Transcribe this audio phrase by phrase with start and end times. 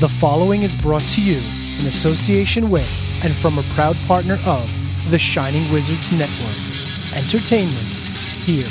[0.00, 1.38] The following is brought to you
[1.80, 2.88] in association with
[3.24, 4.70] and from a proud partner of
[5.10, 6.56] the Shining Wizards Network.
[7.16, 7.96] Entertainment
[8.46, 8.70] here.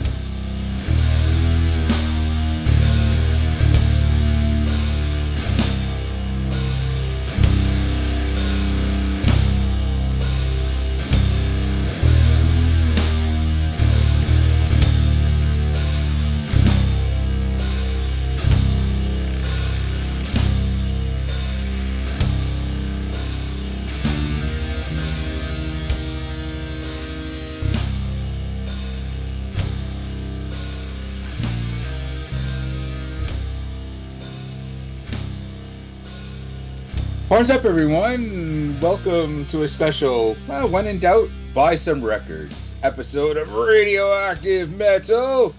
[37.41, 38.79] Horns up, everyone!
[38.79, 45.55] Welcome to a special, well, when in doubt, buy some records episode of Radioactive Metal.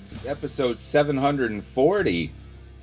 [0.00, 2.32] This is episode 740,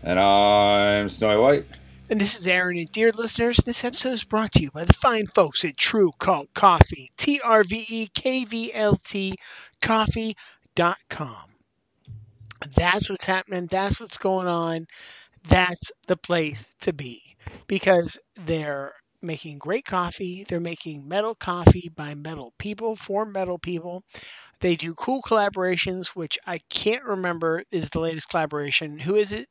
[0.04, 1.66] and I'm Snowy White.
[2.12, 2.78] And this is Aaron.
[2.78, 6.12] And dear listeners, this episode is brought to you by the fine folks at True
[6.20, 7.09] Cult Coffee.
[7.18, 9.36] T R V E K V L T
[9.81, 11.36] coffee.com.
[12.76, 13.66] That's what's happening.
[13.66, 14.86] That's what's going on.
[15.47, 20.44] That's the place to be because they're making great coffee.
[20.47, 24.03] They're making metal coffee by metal people for metal people.
[24.61, 29.00] They do cool collaborations, which I can't remember is the latest collaboration.
[29.00, 29.50] Who is it?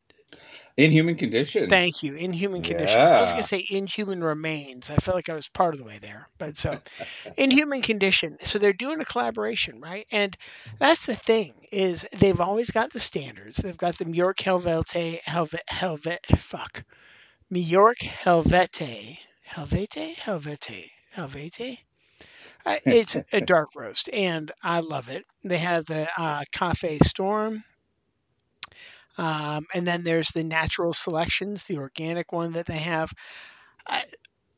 [0.76, 1.68] Inhuman Condition.
[1.68, 2.14] Thank you.
[2.14, 3.00] Inhuman Condition.
[3.00, 4.90] I was going to say Inhuman Remains.
[4.90, 6.28] I felt like I was part of the way there.
[6.38, 6.78] But so,
[7.36, 8.38] Inhuman Condition.
[8.42, 10.06] So they're doing a collaboration, right?
[10.10, 10.36] And
[10.78, 13.58] that's the thing is they've always got the standards.
[13.58, 16.84] They've got the York Helvete, Helvet, Helvet, fuck.
[17.50, 19.18] York Helvete,
[19.54, 21.78] Helvete, Helvete, Helvete.
[22.64, 25.24] Uh, it's a dark roast, and I love it.
[25.42, 27.64] They have the uh, Cafe Storm,
[29.18, 33.12] um, and then there's the natural selections, the organic one that they have.
[33.86, 34.00] Uh,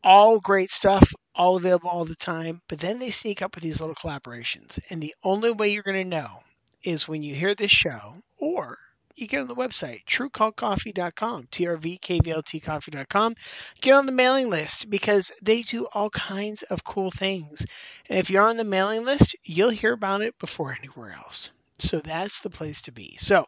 [0.02, 2.60] all great stuff, all available all the time.
[2.68, 4.78] But then they sneak up with these little collaborations.
[4.90, 6.42] And the only way you're going to know
[6.82, 8.78] is when you hear this show or
[9.16, 13.34] you get on the website, truecultcoffee.com, T-R-V-K-V-L-T coffee.com.
[13.80, 17.64] Get on the mailing list because they do all kinds of cool things.
[18.08, 21.50] And if you're on the mailing list, you'll hear about it before anywhere else.
[21.78, 23.16] So that's the place to be.
[23.18, 23.46] So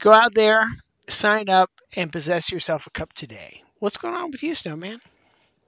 [0.00, 0.66] go out there,
[1.08, 3.62] sign up, and possess yourself a cup today.
[3.78, 5.00] What's going on with you, Snowman?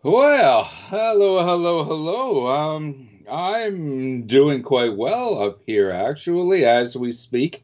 [0.02, 2.46] Well, hello, hello, hello.
[2.46, 7.62] Um, I'm doing quite well up here, actually, as we speak.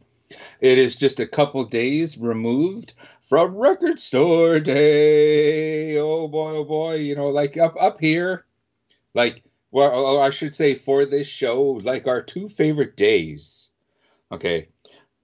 [0.60, 2.92] It is just a couple days removed
[3.22, 5.96] from Record Store Day.
[5.98, 6.94] Oh boy, oh boy.
[6.96, 8.44] You know, like up up here,
[9.14, 13.70] like well, oh, I should say for this show, like our two favorite days.
[14.32, 14.68] Okay,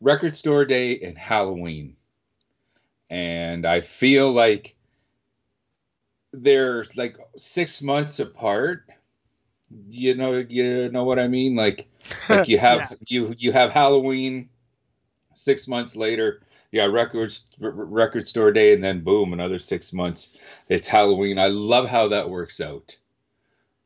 [0.00, 1.96] Record Store Day and Halloween,
[3.10, 4.74] and I feel like
[6.32, 8.84] they're like six months apart.
[9.88, 11.56] You know, you know what I mean?
[11.56, 11.88] Like,
[12.28, 12.96] like you have Yeah.
[13.06, 14.48] you you have Halloween.
[15.34, 16.42] Six months later,
[16.72, 20.36] yeah, records r- r- record store day, and then boom, another six months.
[20.68, 21.38] It's Halloween.
[21.38, 22.98] I love how that works out.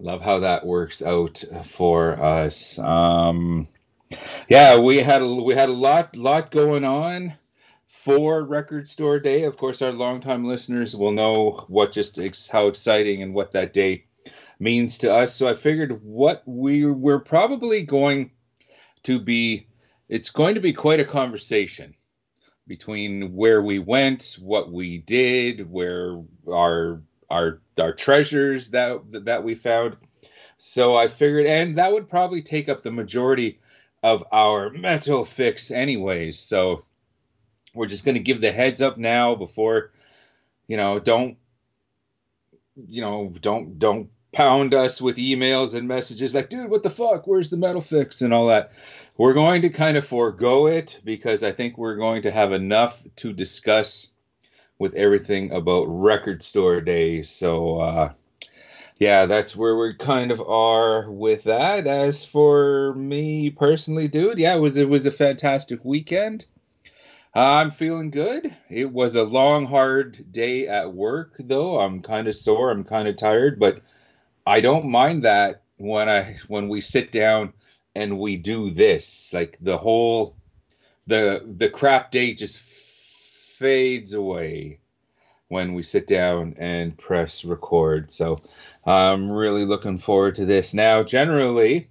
[0.00, 2.78] Love how that works out for us.
[2.78, 3.66] Um,
[4.48, 7.34] yeah, we had a, we had a lot lot going on
[7.88, 9.44] for Record Store Day.
[9.44, 13.72] Of course, our longtime listeners will know what just ex- how exciting and what that
[13.72, 14.04] day
[14.58, 15.34] means to us.
[15.34, 18.30] So I figured what we we're probably going
[19.04, 19.66] to be.
[20.08, 21.94] It's going to be quite a conversation
[22.66, 29.54] between where we went, what we did, where our our our treasures that that we
[29.54, 29.96] found.
[30.58, 33.60] So I figured, and that would probably take up the majority
[34.06, 36.38] of our metal fix, anyways.
[36.38, 36.84] So
[37.74, 39.90] we're just going to give the heads up now before
[40.68, 41.36] you know don't
[42.88, 47.26] you know don't don't pound us with emails and messages like dude what the fuck?
[47.26, 48.22] Where's the metal fix?
[48.22, 48.72] and all that.
[49.16, 53.02] We're going to kind of forego it because i think we're going to have enough
[53.16, 54.10] to discuss
[54.78, 58.12] with everything about record store day so uh
[58.98, 61.86] yeah, that's where we kind of are with that.
[61.86, 66.46] As for me personally, dude, yeah, it was it was a fantastic weekend.
[67.34, 68.54] Uh, I'm feeling good.
[68.70, 71.78] It was a long, hard day at work, though.
[71.80, 72.70] I'm kind of sore.
[72.70, 73.82] I'm kind of tired, but
[74.46, 77.52] I don't mind that when I when we sit down
[77.94, 79.34] and we do this.
[79.34, 80.36] Like the whole
[81.06, 84.80] the the crap day just fades away
[85.48, 88.10] when we sit down and press record.
[88.10, 88.38] So
[88.86, 90.72] I'm really looking forward to this.
[90.72, 91.88] Now, generally,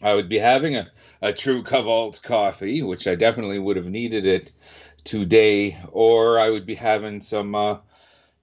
[0.00, 4.24] I would be having a, a true Cavalt coffee, which I definitely would have needed
[4.24, 4.50] it
[5.04, 7.78] today, or I would be having some uh,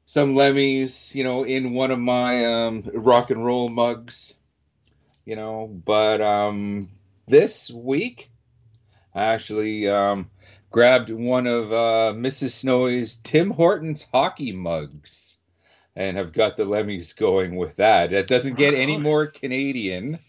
[0.05, 4.35] some Lemmys, you know, in one of my um, rock and roll mugs,
[5.25, 5.67] you know.
[5.67, 6.89] But um,
[7.25, 8.29] this week,
[9.15, 10.29] I actually um,
[10.69, 12.51] grabbed one of uh, Mrs.
[12.51, 15.36] Snowy's Tim Hortons hockey mugs
[15.97, 18.13] and have got the Lemmys going with that.
[18.13, 20.19] It doesn't get any more Canadian,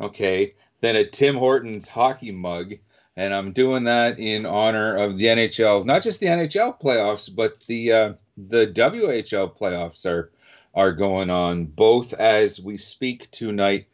[0.00, 2.74] okay, than a Tim Hortons hockey mug.
[3.16, 7.60] And I'm doing that in honor of the NHL, not just the NHL playoffs, but
[7.60, 10.32] the uh, the WHL playoffs are
[10.74, 13.86] are going on both as we speak tonight.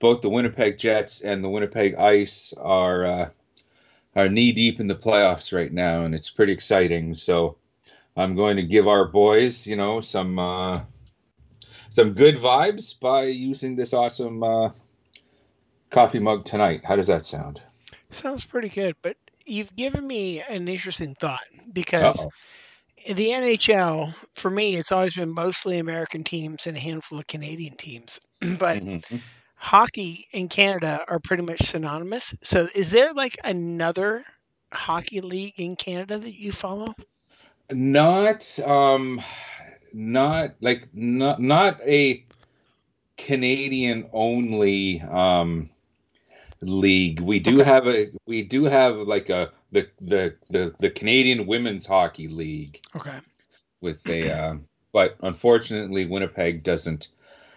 [0.00, 3.30] Both the Winnipeg Jets and the Winnipeg Ice are uh,
[4.14, 7.14] are knee deep in the playoffs right now, and it's pretty exciting.
[7.14, 7.56] So
[8.18, 10.80] I'm going to give our boys, you know, some uh,
[11.88, 14.70] some good vibes by using this awesome uh,
[15.90, 16.80] coffee mug tonight.
[16.84, 17.62] How does that sound?
[18.10, 19.16] Sounds pretty good, but
[19.46, 22.26] you've given me an interesting thought because
[23.06, 27.26] in the NHL, for me, it's always been mostly American teams and a handful of
[27.28, 28.20] Canadian teams.
[28.58, 29.22] but Mhm.
[29.54, 32.34] hockey in Canada are pretty much synonymous.
[32.42, 34.24] So is there like another
[34.72, 36.94] hockey league in Canada that you follow?
[37.70, 39.20] Not um
[39.92, 42.24] not like not not a
[43.16, 45.70] Canadian only um
[46.60, 47.20] league.
[47.20, 47.64] We do Okay.
[47.64, 52.80] have a we do have like a the the the, the Canadian Women's Hockey League
[52.96, 53.18] Okay.
[53.80, 54.54] with a uh,
[54.92, 57.08] but unfortunately Winnipeg doesn't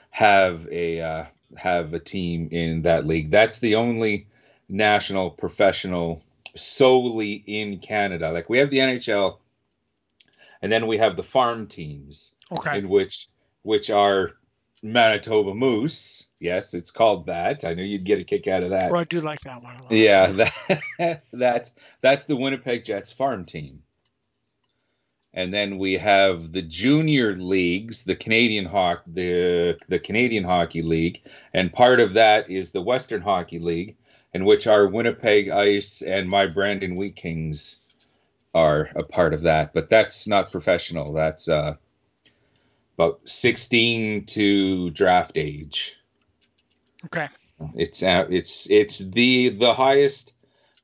[0.10, 1.26] have a uh,
[1.58, 3.32] have a team in that league.
[3.32, 4.28] That's the only
[4.68, 6.22] national professional
[6.56, 8.32] solely in Canada.
[8.32, 9.38] Like we have the NHL
[10.62, 12.80] and then we have the farm teams Okay.
[12.80, 13.28] in which
[13.64, 14.32] which are
[14.84, 16.26] Manitoba Moose.
[16.40, 17.64] Yes, it's called that.
[17.64, 18.92] I knew you'd get a kick out of that.
[18.92, 19.92] Well, I do like that one a lot.
[19.92, 20.28] Yeah,
[20.98, 21.72] that, that's
[22.02, 23.84] that's the Winnipeg Jets farm team.
[25.34, 31.22] And then we have the junior leagues, the Canadian Hockey, the the Canadian Hockey League,
[31.54, 33.96] and part of that is the Western Hockey League,
[34.34, 37.81] in which our Winnipeg Ice and my Brandon Wheat Kings
[38.54, 39.74] are a part of that.
[39.74, 41.14] But that's not professional.
[41.14, 41.76] That's uh,
[42.98, 45.98] about 16 to draft age.
[47.06, 47.28] Okay.
[47.76, 50.34] It's uh, it's it's the the highest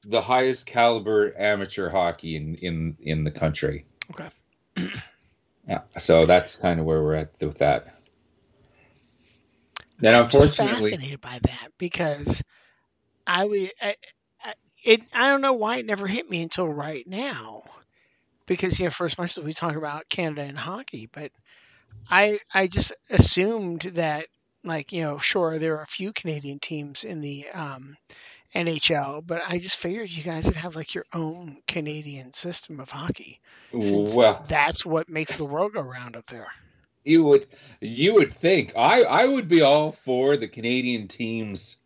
[0.06, 3.86] the highest caliber amateur hockey in in in the country.
[4.12, 4.30] Okay.
[5.68, 7.98] Yeah, so that's kind of where we're at with that.
[10.00, 12.42] And I'm unfortunately, fascinated by that because
[13.26, 13.72] I would
[14.88, 17.64] it I don't know why it never hit me until right now
[18.46, 21.32] because you know first much as we talk about Canada and hockey, but
[22.10, 24.28] I I just assumed that
[24.64, 27.98] like you know sure there are a few Canadian teams in the um,
[28.56, 32.90] NHL, but I just figured you guys would have like your own Canadian system of
[32.90, 33.42] hockey
[33.82, 36.48] since well, that's what makes the world go round up there.
[37.04, 37.48] you would
[37.82, 41.78] you would think I I would be all for the Canadian teams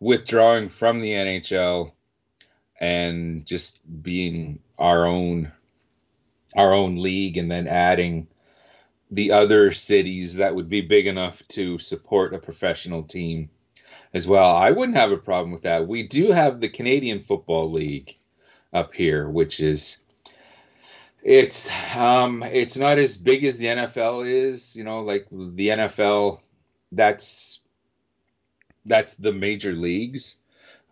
[0.00, 1.92] withdrawing from the NHL
[2.82, 5.52] and just being our own
[6.54, 8.26] our own league and then adding
[9.10, 13.48] the other cities that would be big enough to support a professional team
[14.12, 14.50] as well.
[14.50, 15.86] I wouldn't have a problem with that.
[15.86, 18.16] We do have the Canadian Football League
[18.72, 19.98] up here, which is
[21.22, 26.40] it's um it's not as big as the NFL is, you know, like the NFL
[26.90, 27.60] that's
[28.84, 30.36] that's the major leagues.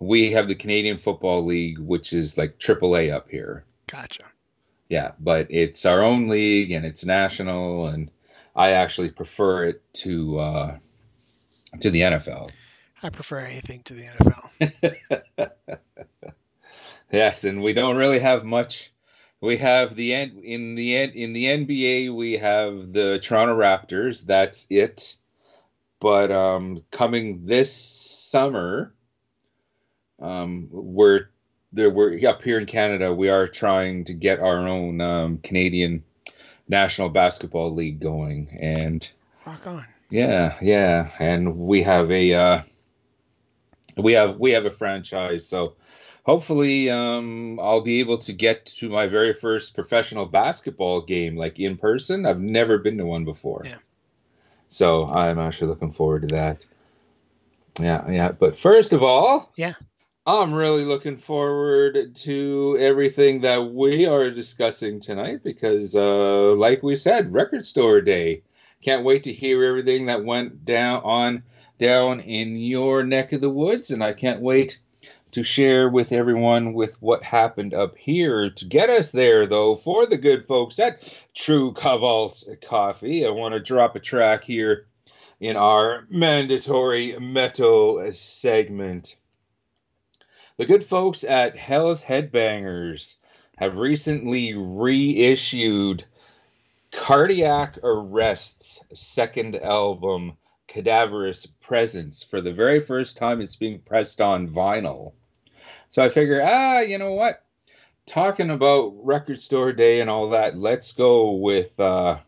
[0.01, 3.65] We have the Canadian Football League, which is like AAA up here.
[3.87, 4.25] Gotcha.
[4.89, 8.11] Yeah, but it's our own league and it's national, and
[8.57, 10.79] I actually prefer it to uh,
[11.81, 12.51] to the NFL.
[13.03, 15.51] I prefer anything to the NFL.
[17.13, 18.93] Yes, and we don't really have much.
[19.41, 24.25] We have the N- in the N- in the NBA we have the Toronto Raptors.
[24.25, 25.17] That's it.
[25.99, 28.95] But um, coming this summer,
[30.21, 31.29] um, we're
[31.73, 31.91] there.
[31.91, 33.15] We're up here in Canada.
[33.15, 36.05] We are trying to get our own um, Canadian
[36.69, 39.09] National Basketball League going, and
[39.47, 39.87] Rock on.
[40.11, 42.63] Yeah, yeah, and we have a uh,
[43.97, 45.75] we have we have a franchise, so
[46.25, 51.59] hopefully um, I'll be able to get to my very first professional basketball game, like
[51.59, 52.27] in person.
[52.27, 53.63] I've never been to one before.
[53.65, 53.79] Yeah.
[54.69, 56.67] So I'm actually looking forward to that.
[57.79, 58.33] Yeah, yeah.
[58.33, 59.75] But first of all, Yeah.
[60.39, 66.95] I'm really looking forward to everything that we are discussing tonight because, uh, like we
[66.95, 68.43] said, Record Store Day.
[68.81, 71.43] Can't wait to hear everything that went down on
[71.81, 74.79] down in your neck of the woods, and I can't wait
[75.33, 80.07] to share with everyone with what happened up here to get us there though for
[80.07, 84.87] the good folks at true cobalt coffee i want to drop a track here
[85.39, 89.15] in our mandatory metal segment
[90.61, 93.15] the good folks at hell's headbangers
[93.57, 96.05] have recently reissued
[96.93, 100.35] cardiac arrest's second album
[100.69, 105.15] cadaverous presence for the very first time it's being pressed on vinyl
[105.89, 107.43] so I figure, ah, you know what?
[108.05, 112.19] Talking about record store day and all that, let's go with uh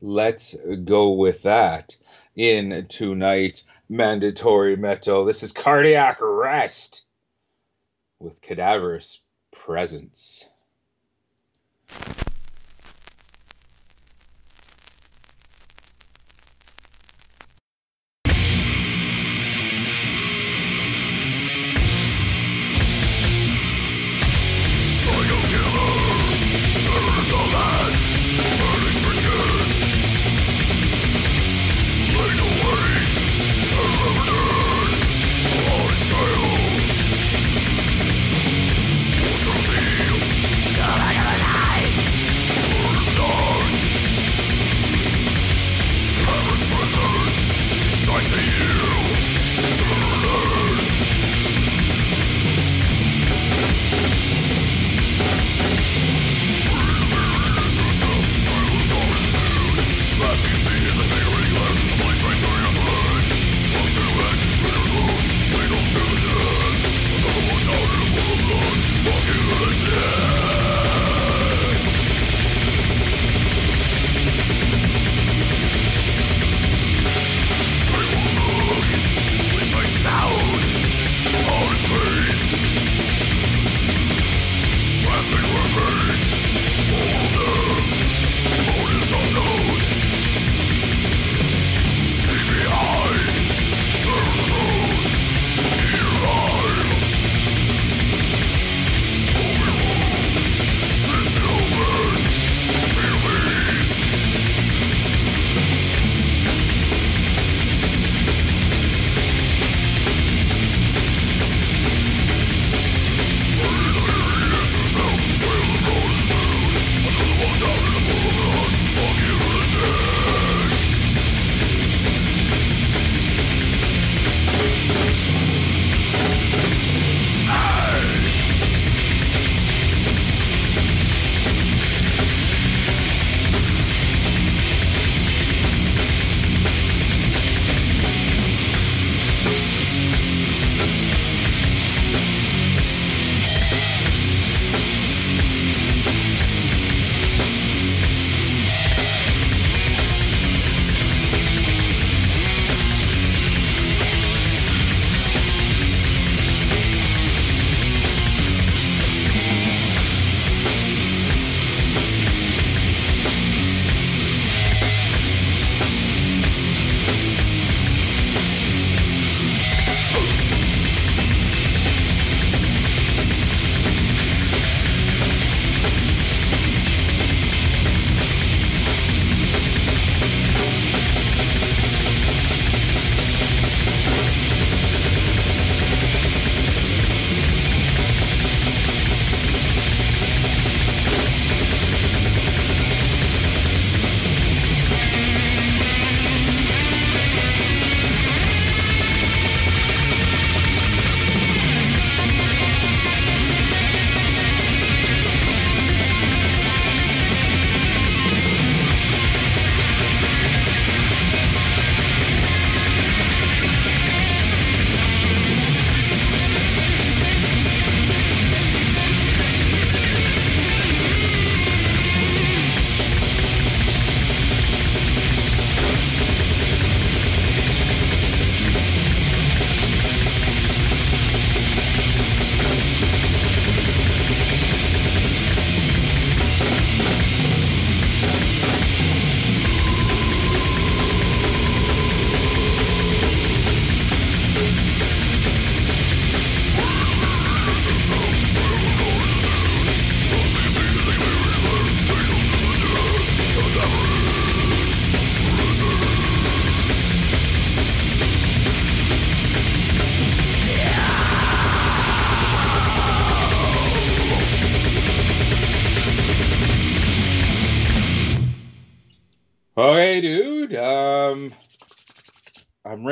[0.00, 1.94] let's go with that
[2.36, 5.26] in tonight's mandatory metal.
[5.26, 7.04] This is cardiac arrest
[8.22, 10.48] with cadaverous presence.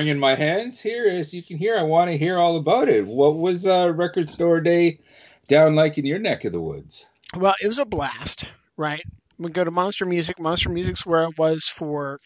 [0.00, 1.06] Wringing my hands here.
[1.06, 3.06] As you can hear, I want to hear all about it.
[3.06, 4.98] What was uh, Record Store Day
[5.46, 7.04] down like in your neck of the woods?
[7.36, 9.02] Well, it was a blast, right?
[9.38, 10.40] We go to Monster Music.
[10.40, 12.18] Monster Music's where I was for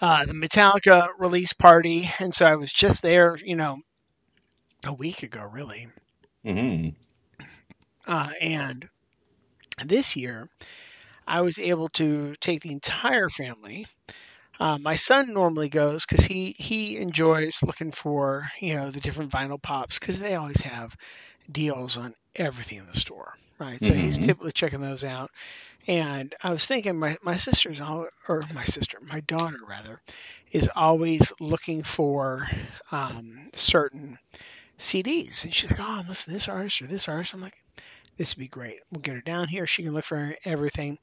[0.00, 3.78] uh, the Metallica release party, and so I was just there, you know,
[4.84, 5.86] a week ago, really.
[6.44, 6.88] hmm
[8.08, 8.88] Uh, and
[9.84, 10.48] this year,
[11.28, 13.86] I was able to take the entire family.
[14.60, 19.32] Uh, my son normally goes because he he enjoys looking for you know the different
[19.32, 20.94] vinyl pops because they always have
[21.50, 23.82] deals on everything in the store, right?
[23.84, 24.18] So he's Mhm.
[24.18, 25.30] typically checking those out.
[25.86, 30.00] And I was thinking, my my sister's all, or my sister, my daughter rather,
[30.52, 32.48] is always looking for
[32.92, 34.18] um, certain
[34.78, 37.56] CDs, and she's like, "Oh, I'm listening to this artist or this artist." I'm like,
[38.18, 38.78] "This would be great.
[38.90, 39.66] We'll get her down here.
[39.66, 40.98] She can look for everything."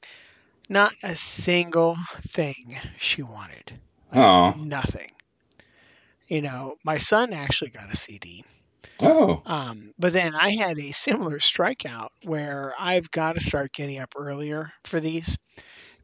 [0.72, 3.80] Not a single thing she wanted.
[4.12, 5.12] Oh, Nothing.
[6.26, 8.44] You know, my son actually got a CD.
[9.00, 13.98] oh, Um, but then I had a similar strikeout where I've got to start getting
[13.98, 15.38] up earlier for these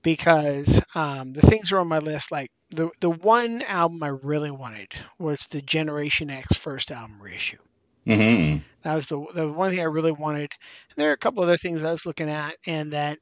[0.03, 2.31] because um, the things are on my list.
[2.33, 7.59] Like the the one album I really wanted was the Generation X first album reissue.
[8.07, 10.53] hmm That was the the one thing I really wanted.
[10.91, 13.19] And there are a couple other things I was looking at, and that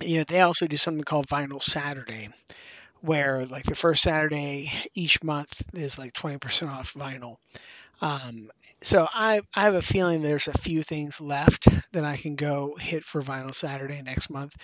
[0.00, 2.28] you know they also do something called Vinyl Saturday,
[3.02, 7.36] where like the first Saturday each month is like twenty percent off vinyl.
[8.00, 8.50] Um,
[8.82, 12.76] so I I have a feeling there's a few things left that I can go
[12.80, 14.54] hit for Vinyl Saturday next month,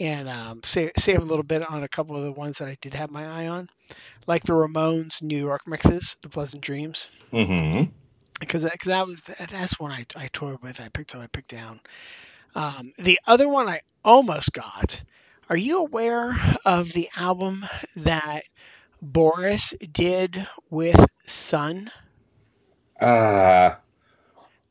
[0.00, 2.76] and um, save save a little bit on a couple of the ones that I
[2.80, 3.68] did have my eye on,
[4.26, 7.84] like the Ramones New York mixes, the Pleasant Dreams hmm
[8.40, 10.80] because that, cause that was that's one I, I toyed with.
[10.80, 11.80] I picked up, I picked down.
[12.54, 15.02] Um, the other one I almost got.
[15.48, 17.64] Are you aware of the album
[17.96, 18.44] that
[19.02, 21.90] Boris did with Sunn
[23.00, 23.74] Uh,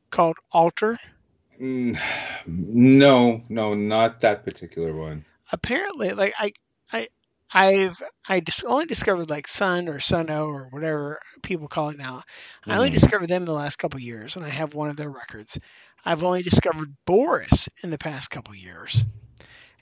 [0.10, 1.00] called Altar?
[1.60, 5.26] no, no, not that particular one.
[5.52, 6.54] Apparently, like I,
[6.92, 7.08] I,
[7.54, 12.24] I've I just only discovered like Sunn or Suno or whatever people call it now.
[12.68, 12.92] I only Mhm.
[12.92, 15.58] discovered them in the last couple of years, and I have one of their records.
[16.06, 19.06] I've only discovered Boris in the past couple of years,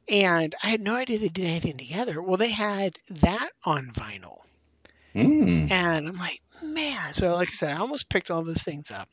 [0.10, 2.22] and I had no idea they did anything together.
[2.22, 4.38] Well, they had that on vinyl,
[5.16, 5.70] Mm.
[5.70, 7.14] and I'm like, man.
[7.14, 9.10] So, like I said, I almost picked all those things up,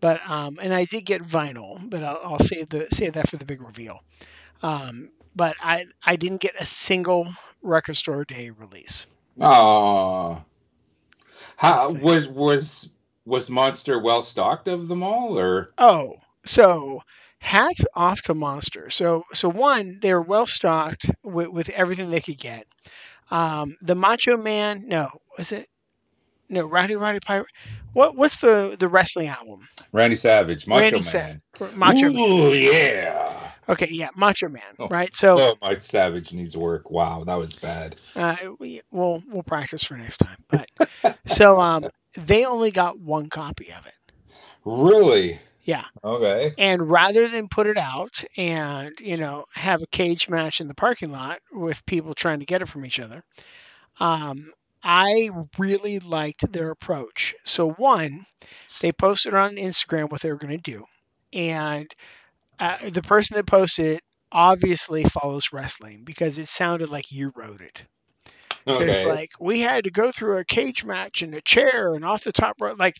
[0.00, 3.36] but um, and I did get vinyl, but I'll, I'll save the save that for
[3.36, 4.00] the big reveal.
[4.62, 7.28] Um, but I I didn't get a single
[7.64, 9.06] record store day release.
[9.40, 10.42] Oh,
[11.56, 12.90] how was was
[13.24, 17.02] was Monster well stocked of them all, or Oh, so
[17.38, 18.90] hats off to Monster.
[18.90, 22.66] So so one, they were well stocked with, with everything they could get.
[23.30, 25.68] Um, the Macho Man, no, was it?
[26.48, 27.46] No, Rowdy Roddy Piper.
[27.94, 29.66] What what's the the wrestling album?
[29.92, 31.40] Randy Savage, Macho Randy Man?
[31.56, 32.48] Sa- Macho Man.
[32.50, 33.43] Yeah.
[33.68, 34.62] Okay, yeah, Macho Man.
[34.78, 34.88] Oh.
[34.88, 35.14] Right.
[35.14, 36.90] So Oh, my Savage needs work.
[36.90, 37.96] Wow, that was bad.
[38.16, 40.36] uh, we, we'll we'll practice for next time.
[40.48, 43.94] But so um, they only got one copy of it.
[44.64, 45.38] Really?
[45.62, 45.84] Yeah.
[46.02, 46.52] Okay.
[46.58, 50.74] And rather than put it out and, you know, have a cage match in the
[50.74, 53.24] parking lot with people trying to get it from each other,
[53.98, 57.34] um, I really liked their approach.
[57.44, 58.26] So, one,
[58.82, 60.84] they posted on Instagram what they were going to do.
[61.32, 61.90] And
[62.58, 67.60] uh, the person that posted it obviously follows wrestling because it sounded like you wrote
[67.60, 67.84] it.
[68.64, 69.06] Because, Okay.
[69.06, 72.32] like, we had to go through a cage match and a chair and off the
[72.32, 72.78] top rope.
[72.78, 72.96] Like,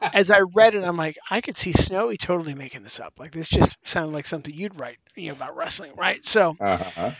[0.00, 3.14] as I read it, I'm like, I could see Snowy totally making this up.
[3.18, 6.24] Like, this just sounded like something you'd write, you know, about wrestling, right?
[6.24, 7.12] So uh-huh.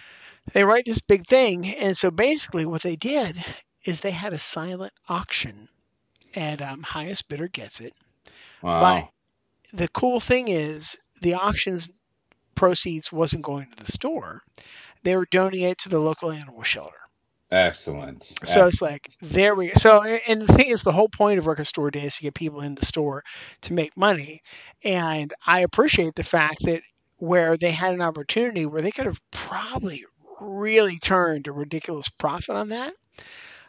[0.52, 3.42] they write this big thing, and so basically, what they did
[3.84, 5.68] is they had a silent auction,
[6.34, 7.94] and um, highest bidder gets it.
[8.62, 9.10] Wow.
[9.72, 11.88] The cool thing is, the auction's
[12.56, 14.42] proceeds wasn't going to the store;
[15.04, 16.98] they were donating it to the local animal shelter.
[17.50, 18.38] Excellent.
[18.44, 19.72] So it's like there we go.
[19.76, 22.34] so and the thing is the whole point of record store day is to get
[22.34, 23.22] people in the store
[23.62, 24.40] to make money.
[24.84, 26.82] And I appreciate the fact that
[27.16, 30.04] where they had an opportunity where they could have probably
[30.40, 32.94] really turned a ridiculous profit on that.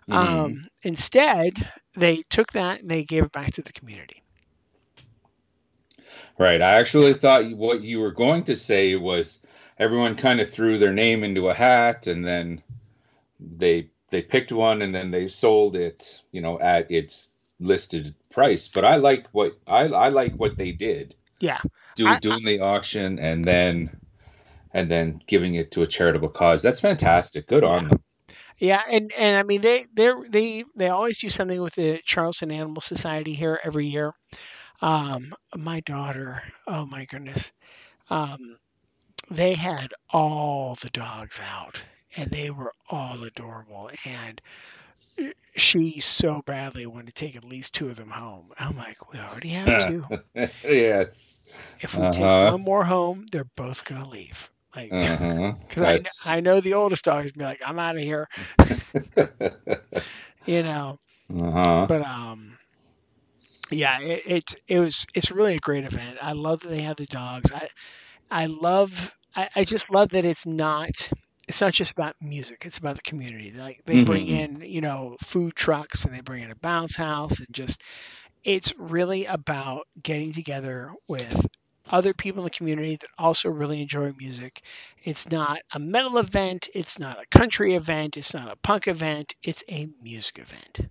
[0.07, 0.45] Mhm.
[0.45, 1.53] Um, instead,
[1.95, 4.20] they took that and they gave it back to the community.
[6.41, 6.59] Right.
[6.59, 9.45] I actually thought what you were going to say was
[9.77, 12.63] everyone kind of threw their name into a hat and then
[13.39, 18.67] they they picked one and then they sold it, you know, at its listed price.
[18.67, 21.13] But I like what I I like what they did.
[21.39, 21.59] Yeah.
[21.95, 23.95] Do, I- doing the auction and then
[24.73, 26.63] and then giving it to a charitable cause.
[26.63, 27.45] That's fantastic.
[27.45, 28.01] Good on them.
[28.57, 32.51] Yeah, and and I mean they they they they always do something with the Charleston
[32.51, 34.13] Animal Society here every year.
[34.81, 37.51] Um, my daughter, oh my goodness,
[38.09, 38.57] um,
[39.29, 41.83] they had all the dogs out,
[42.15, 44.41] and they were all adorable, and
[45.55, 48.51] she so badly wanted to take at least two of them home.
[48.59, 50.05] I'm like, we already have two.
[50.63, 51.41] yes.
[51.79, 52.43] If we take Uh-huh.
[52.43, 54.51] one more home, they're both gonna leave.
[54.75, 55.53] Like, Uh-huh.
[55.67, 58.27] because I, I know the oldest dog is gonna be like, I'm out of here,
[60.45, 60.99] you know.
[61.29, 61.87] uh-huh.
[61.87, 62.57] But um,
[63.71, 66.17] yeah, it, it's it was it's really a great event.
[66.21, 67.51] I love that they have the dogs.
[67.51, 67.67] I
[68.31, 70.89] I love I, I just love that it's not
[71.47, 72.63] it's not just about music.
[72.65, 73.51] It's about the community.
[73.51, 74.29] Like they bring Mhm.
[74.29, 77.81] in you know food trucks and they bring in a bounce house and just
[78.43, 81.45] it's really about getting together with
[81.89, 84.61] other people in the community that also really enjoy music.
[85.03, 89.35] It's not a metal event, it's not a country event, it's not a punk event,
[89.43, 90.89] it's a music event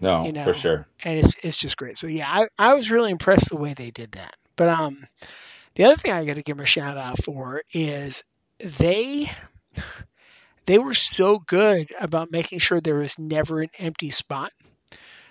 [0.00, 0.86] No, you know, for sure.
[1.04, 1.96] and it's it's just great.
[1.96, 4.34] So yeah, I, I was really impressed the way they did that.
[4.56, 5.06] But um,
[5.74, 8.24] the other thing I got to give them a shout out for is
[8.58, 9.30] they
[10.66, 14.52] they were so good about making sure there was never an empty spot.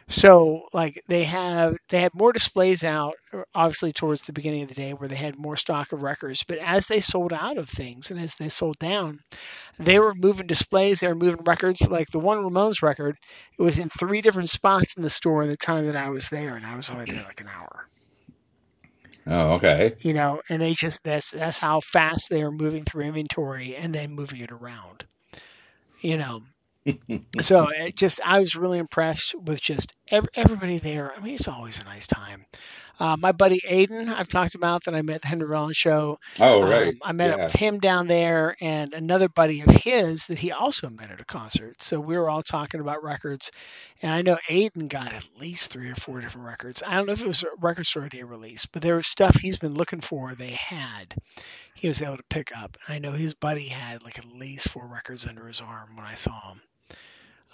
[0.08, 4.70] So like they have they had more displays out uh, obviously towards the beginning of
[4.70, 7.68] the day where they had more stock of records, but as they sold out of
[7.68, 9.20] things and as they sold down,
[9.80, 11.82] they were moving displays, they were moving records.
[11.90, 13.18] Like the one Ramones record,
[13.58, 16.30] it was in three different spots in the store in the time that I was
[16.30, 17.88] there, and I was only there like an hour.
[19.28, 19.96] Oh, okay.
[20.02, 23.94] You know, and they just that's that's how fast they are moving through inventory and
[23.94, 25.06] then moving it around.
[26.02, 26.44] You know,
[27.42, 31.12] so it just I was really impressed with just ev- everybody there.
[31.16, 32.46] I mean, it's always a nice time.
[33.00, 36.18] Uh, my buddy Aiden, I've talked about that I met at the Henry Rollins show.
[36.40, 36.96] Oh, Um, right.
[37.02, 40.90] I met up with him down there and another buddy of his that he also
[40.90, 41.82] met at a concert.
[41.84, 43.52] So we were all talking about records.
[44.02, 46.82] And I know Aiden got at least three or four different records.
[46.86, 49.36] I don't know if it was a record store day release, but there was stuff
[49.38, 51.16] he's been looking for they had.
[51.74, 52.78] He was able to pick up.
[52.88, 56.16] I know his buddy had like at least four records under his arm when I
[56.16, 56.62] saw him.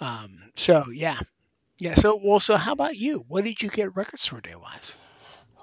[0.00, 1.18] Um, so yeah.
[1.78, 3.24] Yeah, so well so how about you?
[3.28, 4.94] What did you get record store day wise?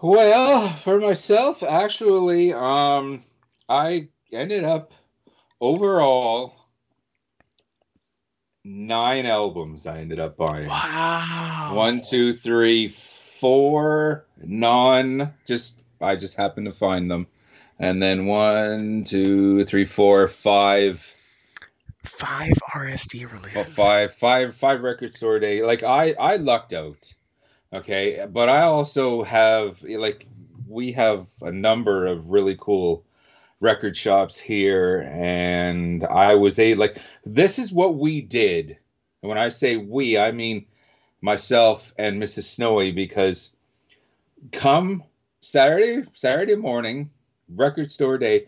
[0.01, 3.21] Well, for myself, actually, um,
[3.67, 4.93] I ended up
[5.59, 6.55] overall
[8.63, 9.85] nine albums.
[9.85, 11.71] I ended up buying Wow.
[11.73, 15.33] one, two, three, four non.
[15.45, 17.27] Just I just happened to find them,
[17.77, 21.15] and then one, two, three, four, five.
[22.09, 23.55] Five RSD releases.
[23.57, 25.63] Oh, five, five, five record store day.
[25.63, 27.13] Like I, I lucked out.
[27.71, 30.25] Okay, but I also have like
[30.67, 33.05] we have a number of really cool
[33.59, 38.77] record shops here, and I was a like this is what we did.
[39.21, 40.65] And when I say we, I mean
[41.21, 42.43] myself and Mrs.
[42.43, 43.55] Snowy because
[44.51, 45.03] come
[45.41, 47.11] Saturday, Saturday morning,
[47.49, 48.47] record store day,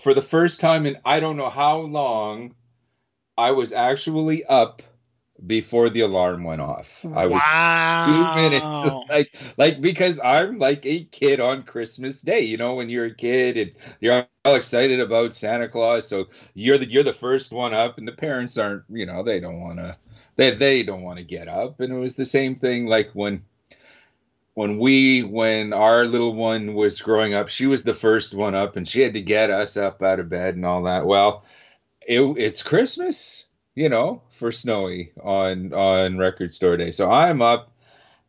[0.00, 2.54] for the first time in I don't know how long,
[3.38, 4.82] I was actually up
[5.44, 7.04] before the alarm went off.
[7.14, 8.06] I was wow.
[8.06, 12.40] two minutes like like because I'm like a kid on Christmas Day.
[12.40, 16.78] You know, when you're a kid and you're all excited about Santa Claus, so you're
[16.78, 18.84] the you're the first one up, and the parents aren't.
[18.88, 19.96] You know, they don't want to.
[20.36, 23.44] They they don't want to get up, and it was the same thing like when.
[24.54, 28.76] When we, when our little one was growing up, she was the first one up,
[28.76, 31.04] and she had to get us up out of bed and all that.
[31.04, 31.44] Well,
[32.06, 36.92] it, it's Christmas, you know, for Snowy on on Record Store Day.
[36.92, 37.72] So I'm up,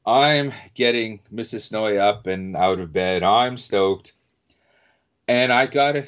[0.06, 1.62] I'm getting Mrs.
[1.62, 3.24] Snowy up and out of bed.
[3.24, 4.14] I'm stoked,
[5.28, 6.08] and I gotta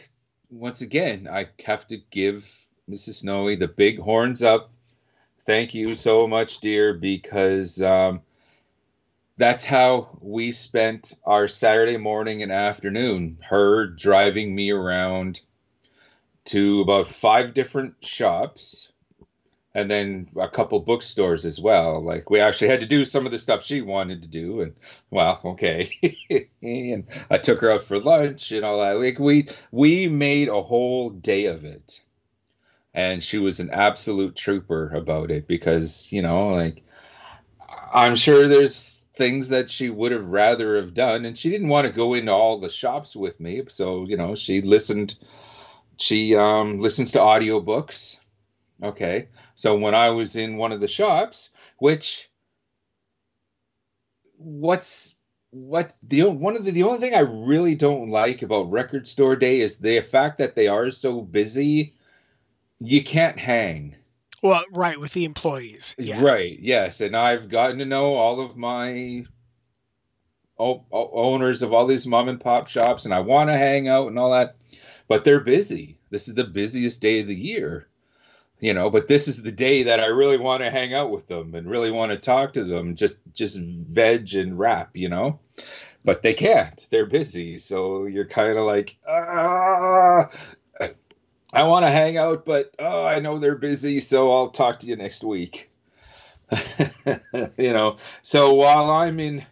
[0.50, 2.50] once again, I have to give
[2.90, 3.22] Mrs.
[3.22, 4.72] Snowy the big horns up.
[5.46, 8.22] Thank you so much, dear, because um,
[9.38, 13.38] that's how we spent our Saturday morning and afternoon.
[13.42, 15.42] Her driving me around
[16.46, 18.92] to about five different shops
[19.76, 22.04] and then a couple bookstores as well.
[22.04, 24.76] Like we actually had to do some of the stuff she wanted to do, and
[25.10, 25.92] well, okay.
[26.62, 29.00] and I took her out for lunch and all that.
[29.00, 32.02] Like we we made a whole day of it,
[32.94, 36.84] and she was an absolute trooper about it because you know, like
[37.94, 41.86] I'm sure there's things that she would have rather have done, and she didn't want
[41.86, 45.16] to go into all the shops with me, so you know, she listened.
[46.00, 48.20] She um, listens to audiobooks.
[48.82, 49.28] Okay.
[49.56, 52.30] So when I was in one of the shops, which
[54.38, 55.16] what's
[55.52, 59.36] what the one of the the only thing I really don't like about record store
[59.36, 61.96] day is the fact that they are so busy.
[62.80, 63.96] You can't hang.
[64.42, 65.96] Well, right with the employees.
[65.98, 66.22] Yeah.
[66.22, 66.58] Right.
[66.58, 69.26] Yes, and I've gotten to know all of my
[70.58, 74.20] owners of all these mom and pop shops, and I want to hang out and
[74.20, 74.56] all that,
[75.10, 75.98] but they're busy.
[76.12, 77.88] This is the busiest day of the year,
[78.62, 78.90] you know.
[78.90, 81.70] But this is the day that I really want to hang out with them and
[81.70, 85.40] really want to talk to them, just just veg and rap, you know.
[86.06, 86.88] But they can't.
[86.92, 90.30] They're busy, so you're kind of like, ah.
[91.52, 94.88] I want to hang out, but oh, I know they're busy, so I'll talk to
[94.88, 95.72] you next week.
[97.58, 99.46] you know, so while I'm in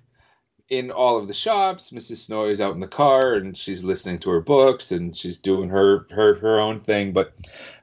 [0.69, 2.17] in all of the shops, Mrs.
[2.17, 5.69] Snowy is out in the car and she's listening to her books and she's doing
[5.69, 7.13] her her her own thing.
[7.13, 7.33] But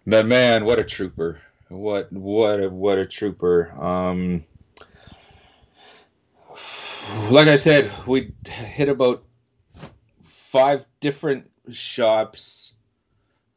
[0.05, 1.41] man, man what a trooper!
[1.69, 3.73] What what a, what a trooper!
[3.73, 4.45] Um,
[7.31, 9.25] like I said, we hit about
[10.25, 12.75] five different shops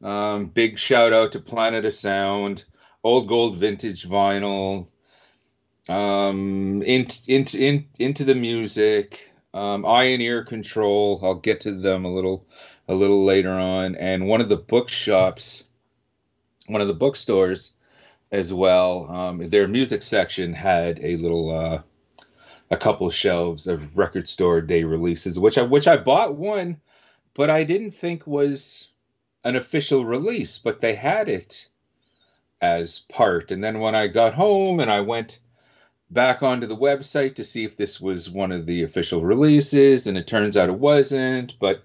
[0.02, 2.64] um, big shout out to Planet of Sound,
[3.02, 4.88] Old Gold Vintage Vinyl,
[5.88, 11.20] um, in, into the music, um, Eye and Ear Control.
[11.22, 12.46] I'll get to them a little
[12.86, 15.64] a little later on, and one of the bookshops,
[16.66, 17.72] one of the bookstores,
[18.30, 19.10] as well.
[19.10, 21.50] Um, their music section had a little.
[21.50, 21.82] Uh,
[22.70, 26.80] a couple shelves of record store day releases, which I which I bought one,
[27.34, 28.88] but I didn't think was
[29.44, 31.68] an official release, but they had it
[32.60, 33.52] as part.
[33.52, 35.38] And then when I got home and I went
[36.10, 40.16] back onto the website to see if this was one of the official releases, and
[40.16, 41.82] it turns out it wasn't, but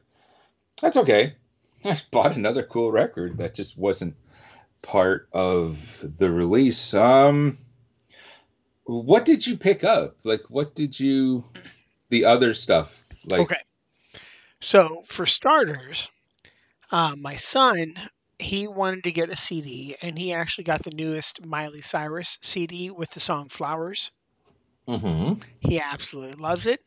[0.81, 1.36] that's okay.
[1.86, 4.15] I bought another cool record that just wasn't
[4.81, 6.93] part of the release.
[6.93, 7.57] Um
[8.86, 10.17] what did you pick up?
[10.23, 11.43] Like what did you
[12.09, 13.62] the other stuff like Okay.
[14.59, 16.09] So for starters,
[16.91, 17.93] uh, my son,
[18.43, 22.89] he wanted to get a CD, and he actually got the newest Miley Cyrus CD
[22.91, 24.12] with the song Flowers.
[24.88, 25.41] Mm-hmm.
[25.62, 26.82] He absolutely loves it.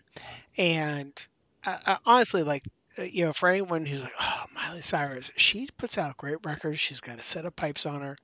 [0.58, 1.26] And
[1.64, 2.64] uh, uh, honestly, like,
[2.98, 6.80] uh, you know, for anyone who's like, oh, Miley Cyrus, she puts out great records.
[6.80, 8.16] She's got a set of pipes on her,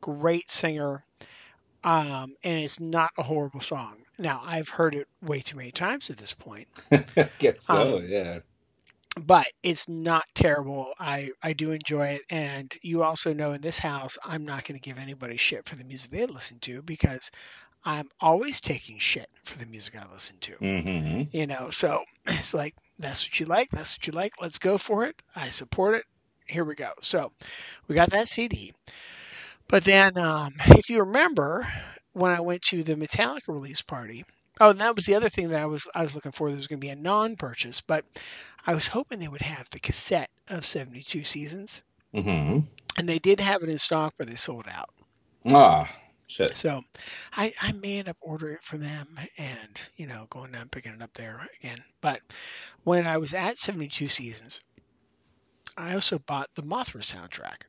[0.00, 1.04] great singer.
[1.84, 3.96] Um, and it's not a horrible song.
[4.18, 6.68] Now, I've heard it way too many times at this point.
[7.38, 8.38] Guess so, Um, yeah.
[9.24, 10.92] But it's not terrible.
[10.98, 14.78] I I do enjoy it, and you also know in this house, I'm not going
[14.78, 17.30] to give anybody shit for the music they listen to because
[17.84, 20.52] I'm always taking shit for the music I listen to.
[20.52, 21.36] Mm-hmm.
[21.36, 24.32] You know, so it's like that's what you like, that's what you like.
[24.40, 25.20] Let's go for it.
[25.36, 26.04] I support it.
[26.46, 26.92] Here we go.
[27.00, 27.32] So
[27.88, 28.72] we got that CD,
[29.68, 31.66] but then um, if you remember
[32.12, 34.24] when I went to the Metallica release party.
[34.60, 36.48] Oh, and that was the other thing that I was I was looking for.
[36.48, 38.04] There was going to be a non-purchase, but
[38.66, 41.82] I was hoping they would have the cassette of 72 seasons,
[42.14, 42.60] Mm-hmm.
[42.98, 44.90] and they did have it in stock, but they sold out.
[45.50, 45.90] Ah,
[46.28, 46.54] shit.
[46.56, 46.82] So
[47.32, 50.70] I, I may end up ordering it from them and, you know, going down and
[50.70, 51.78] picking it up there again.
[52.02, 52.20] But
[52.84, 54.60] when I was at 72 seasons,
[55.76, 57.62] I also bought the Mothra soundtrack,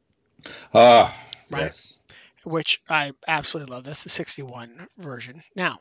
[0.74, 1.18] Ah,
[1.50, 1.62] Right.
[1.64, 2.02] yes.
[2.44, 3.86] which I absolutely love.
[3.86, 5.42] That's the 61 version.
[5.56, 5.80] Now,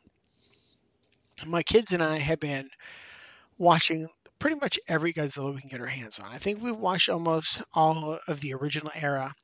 [1.46, 2.70] my kids and I have been
[3.58, 6.32] watching pretty much every Godzilla we can get our hands on.
[6.32, 9.34] I think we've watched almost all of the original era,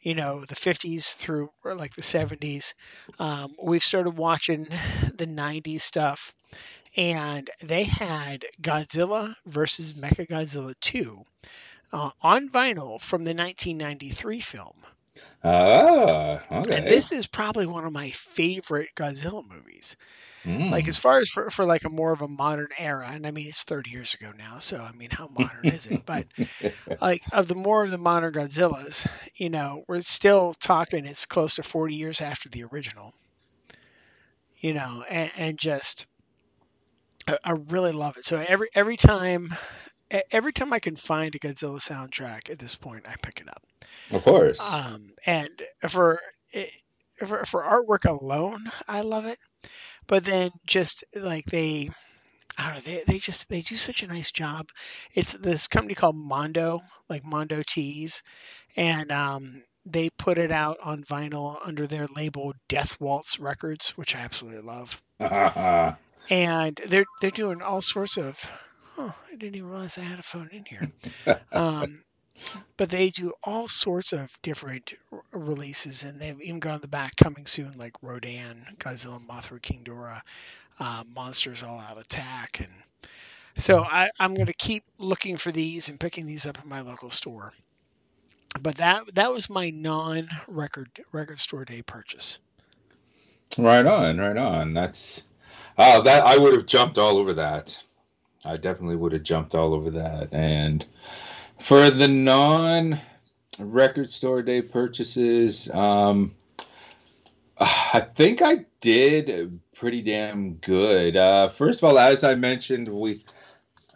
[0.00, 2.72] you know, the 50s through like the 70s.
[3.18, 4.64] Um, we've started watching
[5.14, 6.32] the 90s stuff,
[6.96, 11.24] and they had Godzilla versus Mechagodzilla 2
[11.92, 14.76] uh, on vinyl from the 1993 film.
[15.44, 16.76] Ah, okay.
[16.78, 19.96] And this is probably one of my favorite Godzilla movies.
[20.44, 20.70] Mm.
[20.70, 23.30] Like as far as for, for like a more of a modern era, and I
[23.30, 26.00] mean it's 30 years ago now, so I mean how modern is it?
[26.06, 26.26] But
[27.00, 31.54] like of the more of the modern Godzillas, you know, we're still talking it's close
[31.56, 33.14] to 40 years after the original.
[34.60, 36.06] You know, and, and just
[37.28, 38.24] I, I really love it.
[38.24, 39.54] So every every time
[40.30, 43.62] every time I can find a Godzilla soundtrack at this point, I pick it up.
[44.12, 44.60] of course.
[44.60, 45.50] Um, and
[45.88, 46.20] for
[47.26, 49.38] for for artwork alone, I love it.
[50.06, 51.90] But then just like they,
[52.56, 54.68] I don't know, they, they just they do such a nice job.
[55.14, 58.22] It's this company called Mondo, like Mondo Tees,
[58.76, 64.14] and um, they put it out on vinyl under their label Death Waltz Records, which
[64.16, 65.02] I absolutely love.
[66.30, 68.67] And they're they're doing all sorts of.
[68.98, 70.90] Oh, I didn't even realize I had a phone in here.
[71.52, 72.04] Um,
[72.76, 76.88] but they do all sorts of different r- releases, and they've even got on the
[76.88, 80.22] back coming soon, like Rodan, Godzilla, Mothra, King Ghidorah,
[80.80, 82.72] uh, Monsters All Out Attack, and
[83.58, 86.80] so I, I'm going to keep looking for these and picking these up at my
[86.80, 87.52] local store.
[88.60, 92.38] But that that was my non-record record store day purchase.
[93.58, 94.74] Right on, right on.
[94.74, 95.24] That's
[95.78, 97.80] oh that I would have jumped all over that.
[98.44, 100.32] I definitely would have jumped all over that.
[100.32, 100.84] And
[101.60, 103.00] for the non
[103.58, 106.34] record store day purchases, um
[107.60, 111.16] I think I did pretty damn good.
[111.16, 113.24] Uh first of all, as I mentioned, we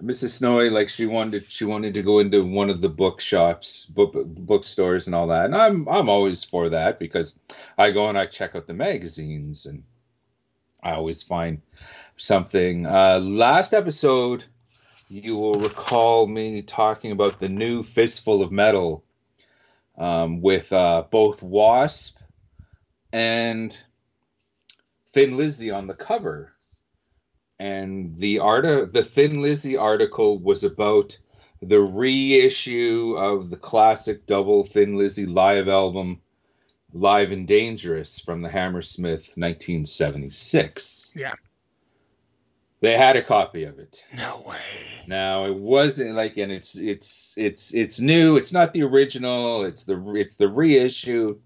[0.02, 0.30] Mrs.
[0.30, 5.06] Snowy, like she wanted, she wanted to go into one of the bookshops, book bookstores,
[5.06, 5.44] and all that.
[5.44, 7.38] And I'm, I'm always for that because
[7.78, 9.84] I go and I check out the magazines, and
[10.82, 11.62] I always find
[12.22, 12.86] something.
[12.86, 14.44] Uh, last episode,
[15.08, 19.04] you will recall me talking about the new Fistful of Metal
[19.98, 22.16] um, with uh, both Wasp
[23.12, 23.76] and
[25.12, 26.52] Thin Lizzy on the cover
[27.58, 31.18] and the art the Thin Lizzy article was about
[31.60, 36.20] the reissue of the classic double Thin Lizzy live album,
[36.92, 41.12] Live and Dangerous from the Hammersmith 1976.
[41.14, 41.34] Yeah.
[42.82, 44.04] They had a copy of it.
[44.12, 44.58] No way.
[45.06, 48.36] Now it wasn't like, and it's it's it's it's new.
[48.36, 49.64] It's not the original.
[49.64, 51.38] It's the it's the reissue.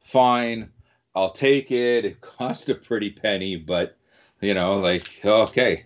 [0.00, 0.70] Fine,
[1.14, 2.06] I'll take it.
[2.06, 3.98] It cost a pretty penny, but
[4.40, 5.84] you know, like okay,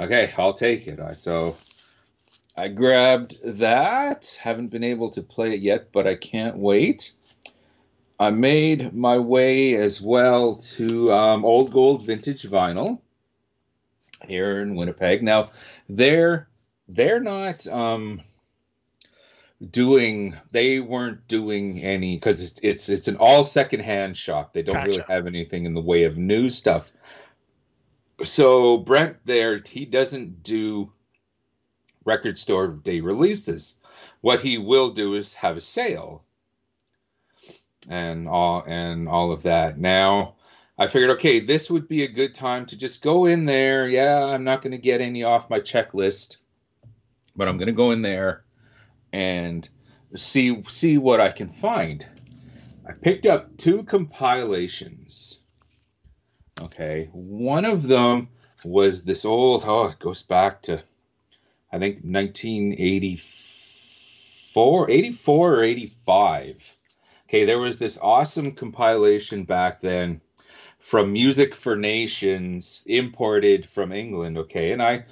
[0.00, 0.98] okay, I'll take it.
[0.98, 1.56] I so
[2.56, 4.36] I grabbed that.
[4.40, 7.12] Haven't been able to play it yet, but I can't wait.
[8.18, 13.00] I made my way as well to um, Old Gold Vintage Vinyl
[14.26, 15.22] here in Winnipeg.
[15.22, 15.50] Now,
[15.88, 16.48] they're
[16.88, 18.20] they're not um,
[19.70, 20.36] doing.
[20.50, 24.52] They weren't doing any because it's, it's it's an all secondhand shop.
[24.52, 24.88] They don't Gotcha.
[24.88, 26.92] really have anything in the way of new stuff
[28.24, 30.92] so Brent there, he doesn't do
[32.04, 33.76] record store day releases.
[34.20, 36.24] What he will do is have a sale
[37.88, 39.78] and all and all of that.
[39.78, 40.36] Now,
[40.80, 43.86] I figured, okay, this would be a good time to just go in there.
[43.86, 46.38] Yeah, I'm not going to get any off my checklist,
[47.36, 48.42] but I'm going to go in there
[49.12, 49.68] and
[50.16, 52.04] see see what I can find.
[52.88, 55.40] I picked up two compilations
[56.60, 57.08] Okay.
[57.12, 58.28] One of them
[58.64, 60.82] was this old, oh, it goes back to,
[61.72, 66.76] I think, 1984, 84 or 85.
[67.28, 67.46] Okay.
[67.46, 70.20] There was this awesome compilation back then
[70.80, 74.38] from Music for Nations imported from England.
[74.38, 74.72] Okay.
[74.72, 75.04] And I,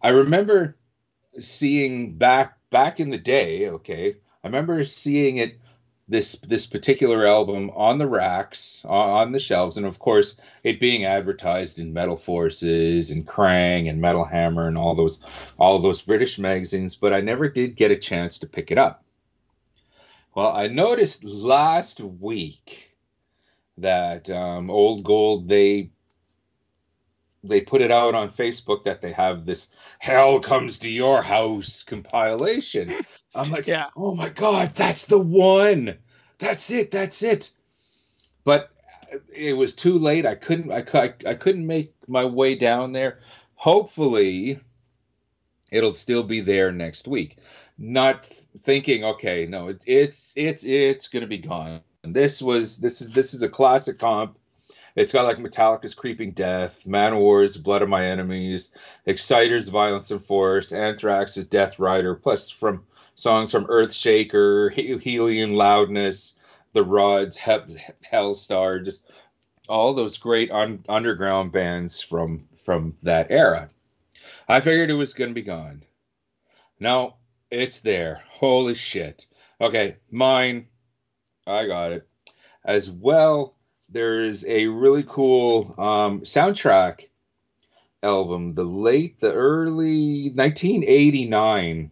[0.00, 0.76] I remember
[1.38, 3.68] seeing back, back in the day.
[3.68, 4.16] Okay.
[4.44, 5.58] I remember seeing it
[6.06, 11.06] this this particular album on the racks on the shelves and of course it being
[11.06, 15.20] advertised in metal forces and Kerrang and metal hammer and all those
[15.58, 19.02] all those british magazines but i never did get a chance to pick it up
[20.34, 22.93] well i noticed last week
[23.78, 25.90] that um, old gold they
[27.42, 31.82] they put it out on facebook that they have this hell comes to your house
[31.82, 32.90] compilation
[33.34, 33.88] I'm like, Yeah.
[33.96, 35.98] oh my god, that's the one.
[36.38, 36.90] That's it.
[36.90, 37.50] That's it.
[38.44, 38.70] But
[39.34, 40.24] it was too late.
[40.26, 40.70] I couldn't.
[40.70, 43.20] I, I, I couldn't make my way down there.
[43.54, 44.60] Hopefully,
[45.72, 47.38] it'll still be there next week.
[47.76, 48.26] Not
[48.62, 51.80] thinking, okay, no, it, it's it's it's gonna be gone.
[52.04, 54.38] And this was this is this is a classic comp.
[54.94, 58.70] It's got like Metallica's Creeping Death, Manowar's Blood of My Enemies,
[59.06, 62.84] Exciter's Violence and Force, Anthrax's Death Rider, plus from
[63.16, 66.34] songs from Earthshaker, He- Hellion Loudness,
[66.74, 67.82] The Rods, He-
[68.12, 69.10] Helstar, just
[69.66, 73.70] all those great un- underground bands from from that era.
[74.46, 75.84] I figured it was going to be gone.
[76.78, 77.14] No,
[77.50, 78.20] it's there.
[78.28, 79.26] Holy shit.
[79.58, 80.68] Okay, mine.
[81.46, 82.08] I got it.
[82.64, 83.56] As well,
[83.88, 87.08] there's a really cool um, soundtrack
[88.02, 88.54] album.
[88.54, 91.90] The late, the early 1989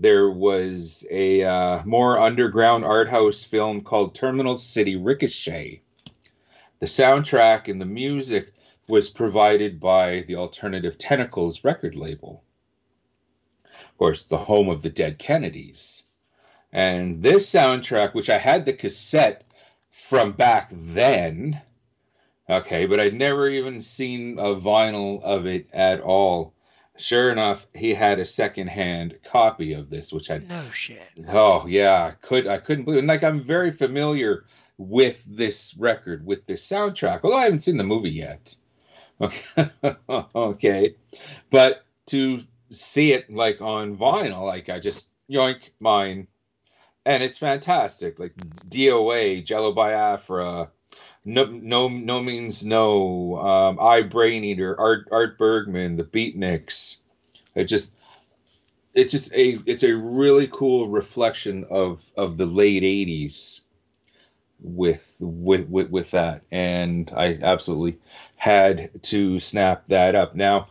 [0.00, 5.82] there was a uh, more underground art house film called Terminal City Ricochet.
[6.78, 8.54] The soundtrack and the music
[8.88, 12.42] was provided by the Alternative Tentacles record label.
[13.62, 16.04] Of course, the home of the Dead Kennedys.
[16.72, 19.44] And this soundtrack, which I had the cassette
[19.90, 21.60] from back then,
[22.48, 26.54] okay, but I'd never even seen a vinyl of it at all
[27.00, 31.02] sure enough, he had a secondhand copy of this, which I No shit.
[31.28, 33.00] oh yeah, I could I couldn't believe it.
[33.00, 34.44] And like I'm very familiar
[34.78, 38.54] with this record, with this soundtrack, although I haven't seen the movie yet.
[39.20, 39.70] Okay,
[40.34, 40.94] okay,
[41.50, 46.26] but to see it like on vinyl, like I just yoink mine,
[47.06, 48.18] and it's fantastic.
[48.18, 48.36] Like
[48.68, 50.70] DOA, Jello Biafra,
[51.24, 53.38] no no no means no.
[53.38, 57.00] Um, I Brain Eater, Art Art Bergman, the Beatniks.
[57.54, 57.92] It just
[58.94, 63.62] it's just a it's a really cool reflection of of the late '80s
[64.60, 67.98] with with with, with that, and I absolutely
[68.36, 70.34] had to snap that up.
[70.34, 70.68] Now,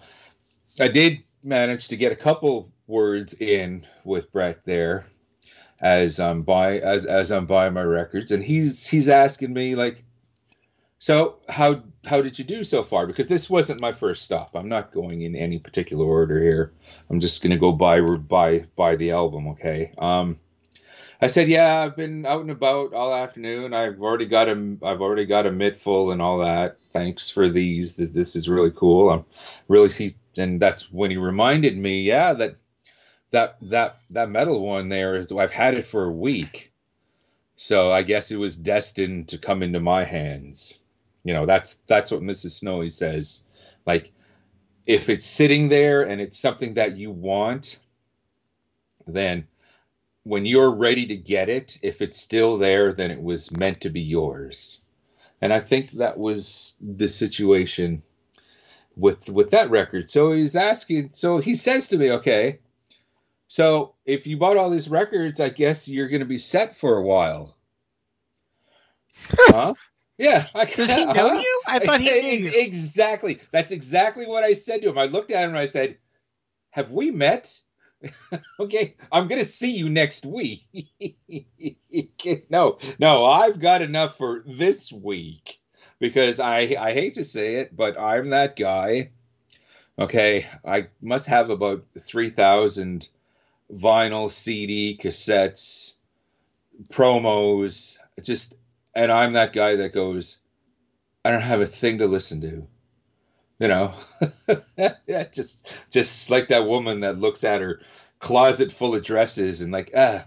[0.80, 5.06] I did manage to get a couple words in with Brett there
[5.82, 10.04] as I'm buy as as I'm buying my records, and he's he's asking me like,
[11.00, 13.08] so how how did you do so far?
[13.08, 14.56] Because this wasn't my first stop.
[14.56, 16.72] I'm not going in any particular order here.
[17.10, 19.48] I'm just gonna go buy buy buy the album.
[19.50, 19.92] Okay.
[19.98, 20.40] Um,
[21.22, 23.74] I said, yeah, I've been out and about all afternoon.
[23.74, 26.78] I've already got a I've already got a mitt full and all that.
[26.92, 27.96] Thanks for these.
[27.96, 29.10] This is really cool.
[29.10, 29.26] I'm
[29.68, 32.56] really he and that's when he reminded me, yeah, that
[33.32, 35.26] that that that metal one there.
[35.38, 36.72] I've had it for a week,
[37.56, 40.80] so I guess it was destined to come into my hands.
[41.24, 42.52] You know, that's that's what Mrs.
[42.52, 43.44] Snowy says.
[43.86, 44.12] Like,
[44.86, 47.80] if it's sitting there and it's something that you want,
[49.08, 49.48] then
[50.24, 53.90] when you're ready to get it, if it's still there, then it was meant to
[53.90, 54.84] be yours.
[55.42, 58.04] And I think that was the situation
[58.96, 60.10] with with that record.
[60.10, 62.60] So he's asking, so he says to me, okay,
[63.50, 66.98] so if you bought all these records, I guess you're going to be set for
[66.98, 67.58] a while.
[69.28, 69.74] huh?
[70.20, 70.46] Yeah.
[70.54, 71.62] I, Does he know you?
[71.66, 72.62] I thought he knew you.
[72.62, 73.40] Exactly.
[73.52, 75.00] That's exactly what I said to him.
[75.00, 75.98] I looked at him and I said,
[76.70, 77.60] "Have we met?"
[78.60, 80.68] okay, I'm gonna see you next week.
[82.50, 85.60] no, no, I've got enough for this week
[85.98, 89.10] because I I hate to say it, but I'm that guy.
[89.98, 93.10] Okay, I must have about three thousand
[93.74, 95.96] vinyl, CD, cassettes,
[96.92, 98.56] promos, just,
[98.96, 100.40] and I'm that guy that goes,
[101.24, 102.68] I don't have a thing to listen to
[103.60, 103.94] you know?
[105.32, 107.82] Just just like that woman that looks at her
[108.20, 110.26] closet full of dresses and like ah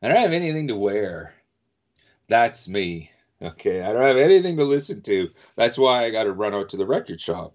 [0.00, 1.34] i don't have anything to wear.
[2.28, 3.82] That's me okay?
[3.82, 5.28] I don't have anything to listen to.
[5.56, 7.54] That's why i got to run out to the record shop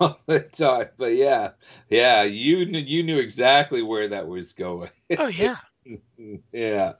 [0.00, 1.50] all the time but yeah
[1.88, 5.56] yeah you you knew exactly where that was going oh yeah
[6.52, 6.92] yeah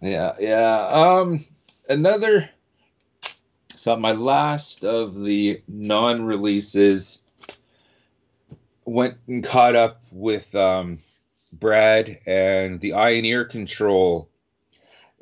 [0.00, 1.44] yeah yeah um
[1.88, 2.48] another
[3.76, 7.22] so my last of the non-releases
[8.86, 10.98] went and caught up with um,
[11.52, 14.28] Brad and the Eye and Ear Control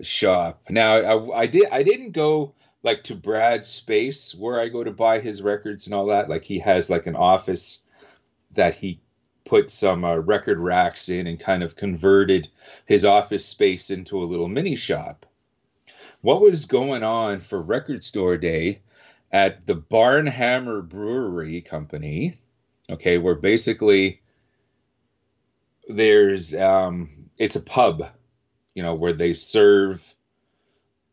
[0.03, 0.63] shop.
[0.71, 2.54] Now I, I did I didn't go
[2.85, 6.29] like to Brad's space where I go to buy his records and all that.
[6.29, 7.83] Like he has like an office
[8.53, 9.01] that he
[9.45, 12.49] put some uh, record racks in and kind of converted
[12.87, 15.27] his office space into a little mini shop
[16.25, 18.81] what was going on for Record Store Day
[19.31, 22.39] at the Barnhammer Brewery Company,
[22.89, 24.23] okay, where basically
[25.87, 28.09] there's um, it's a pub,
[28.75, 30.15] you know, where they serve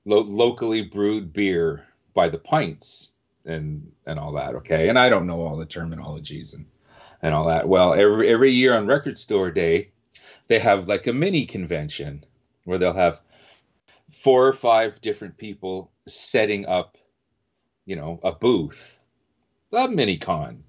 [0.06, 3.10] lo- locally brewed beer by the pints
[3.45, 4.89] and and all that, okay.
[4.89, 6.66] And I don't know all the terminologies and
[7.22, 7.68] and all that.
[7.68, 9.89] Well, every every year on Record Store Day,
[10.47, 12.26] they have like a mini convention
[12.66, 13.20] where they'll have
[14.12, 16.97] four or five different people setting up,
[17.86, 18.97] you know, a booth,
[19.72, 20.64] a mini con,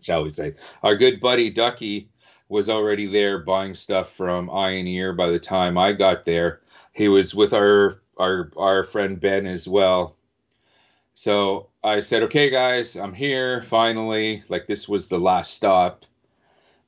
[0.00, 0.54] shall we say.
[0.82, 2.08] Our good buddy Ducky
[2.48, 6.60] was already there buying stuff from Ear by the time I got there.
[6.92, 10.16] He was with our our our friend Ben as well.
[11.14, 14.42] So I said, "Okay, guys, I'm here finally.
[14.48, 16.04] Like this was the last stop."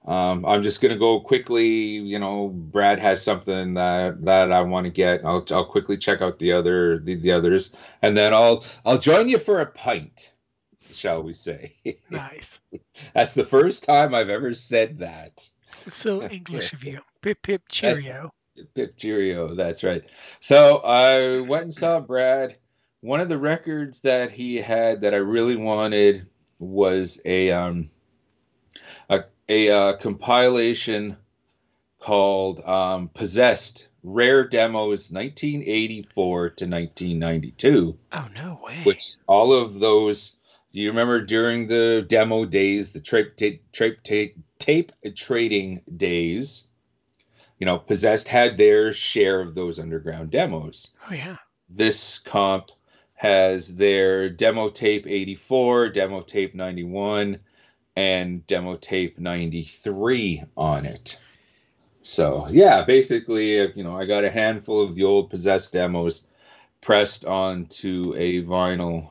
[0.06, 1.68] Um, I'm just gonna go quickly.
[1.68, 5.24] You know, Brad has something that that I want to get.
[5.24, 9.28] I'll I'll quickly check out the other the, the others, and then I'll I'll join
[9.28, 10.32] you for a pint,
[10.92, 11.74] shall we say?
[12.10, 12.60] Nice.
[13.14, 15.48] That's the first time I've ever said that.
[15.88, 17.00] so English of you.
[17.20, 18.22] Pip pip cheerio.
[18.22, 18.32] That's,
[18.74, 19.54] pip cheerio.
[19.54, 20.04] That's right.
[20.40, 22.56] So I went and saw Brad.
[23.00, 26.26] One of the records that he had that I really wanted
[26.58, 27.90] was a um
[29.48, 31.16] a uh, compilation
[32.00, 37.98] called um, Possessed Rare Demos 1984 to 1992.
[38.12, 38.76] Oh, no way.
[38.84, 40.36] Which all of those,
[40.72, 46.67] do you remember during the demo days, the tape, tape, tape, tape trading days?
[47.58, 50.92] You know, Possessed had their share of those underground demos.
[51.10, 51.36] Oh, yeah.
[51.68, 52.70] This comp
[53.14, 57.38] has their demo tape 84, demo tape 91,
[57.96, 61.18] and demo tape 93 on it.
[62.02, 66.26] So, yeah, basically, you know, I got a handful of the old possessed demos
[66.80, 69.10] pressed onto a vinyl.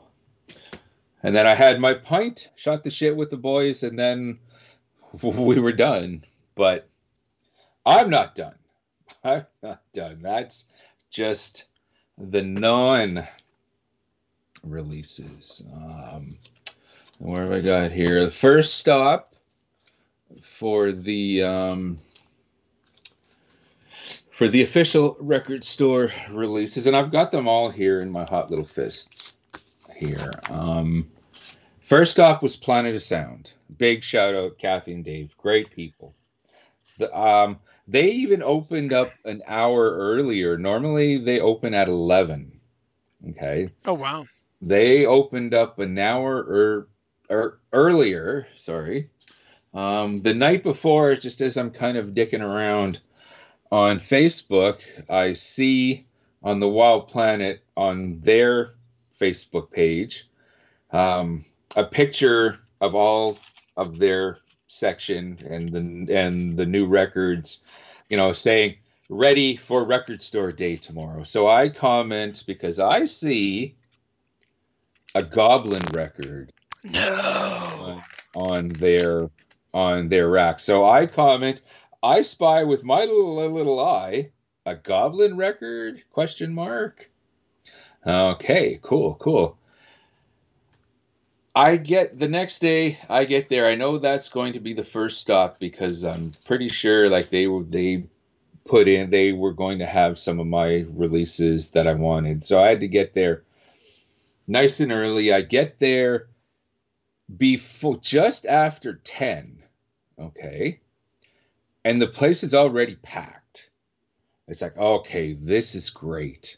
[1.21, 4.39] And then I had my pint, shot the shit with the boys, and then
[5.21, 6.23] we were done.
[6.55, 6.86] But
[7.87, 8.55] I'm not done.
[9.23, 10.19] I'm not done.
[10.21, 10.65] That's
[11.09, 11.65] just
[12.17, 13.25] the non
[14.61, 15.63] releases.
[15.73, 16.37] Um,
[17.17, 18.25] where have I got here?
[18.25, 19.35] The first stop
[20.41, 21.99] for the um,
[24.31, 28.49] for the official record store releases, and I've got them all here in my hot
[28.49, 29.33] little fists.
[29.95, 31.09] Here, um,
[31.81, 33.51] first stop was Planet of Sound.
[33.77, 36.13] Big shout out, Kathy and Dave, great people.
[36.99, 40.57] The, um, they even opened up an hour earlier.
[40.57, 42.59] Normally they open at eleven.
[43.29, 43.69] Okay.
[43.85, 44.25] Oh wow.
[44.61, 46.87] They opened up an hour or,
[47.29, 48.47] or earlier.
[48.55, 49.09] Sorry.
[49.73, 52.99] Um, the night before, just as I'm kind of dicking around
[53.71, 56.07] on Facebook, I see
[56.41, 58.71] on the Wild Planet on their
[59.13, 60.27] Facebook page
[60.91, 61.43] um,
[61.75, 63.37] a picture of all
[63.75, 67.63] of their section and the and the new records,
[68.09, 68.75] you know, saying
[69.09, 71.23] ready for record store day tomorrow.
[71.23, 73.75] So I comment because I see
[75.15, 76.51] a Goblin record
[76.83, 77.01] No.
[77.79, 78.03] on,
[78.35, 79.29] on their
[79.73, 80.59] on their rack.
[80.59, 81.61] So I comment,
[82.03, 84.31] I spy with my little little eye
[84.67, 86.03] a Goblin record?
[86.11, 87.09] Question mark.
[88.05, 89.57] Okay, cool, cool.
[91.57, 92.99] I get the next day.
[93.09, 93.65] I get there.
[93.65, 97.47] I know that's going to be the first stop because I'm pretty sure like they
[97.47, 98.03] were they
[98.63, 102.45] put in they were going to have some of my releases that I wanted.
[102.45, 103.41] So I had to get there
[104.45, 105.33] nice and early.
[105.33, 106.27] I get there
[107.35, 109.63] before just after 10.
[110.19, 110.79] Okay.
[111.83, 113.71] And the place is already packed.
[114.47, 116.57] It's like, okay, this is great.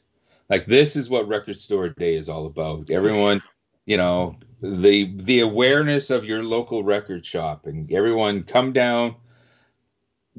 [0.50, 2.92] Like this is what record store day is all about.
[2.92, 3.42] Everyone,
[3.90, 9.16] you know, the the awareness of your local record shop and everyone come down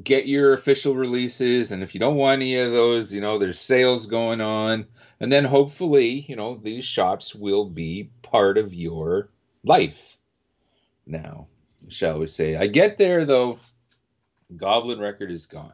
[0.00, 1.72] get your official releases.
[1.72, 4.86] And if you don't want any of those you know there's sales going on.
[5.18, 9.30] And then hopefully you know these shops will be part of your
[9.64, 10.16] life
[11.04, 11.48] now
[11.88, 12.54] shall we say.
[12.54, 13.58] I get there though.
[14.56, 15.72] Goblin record is gone.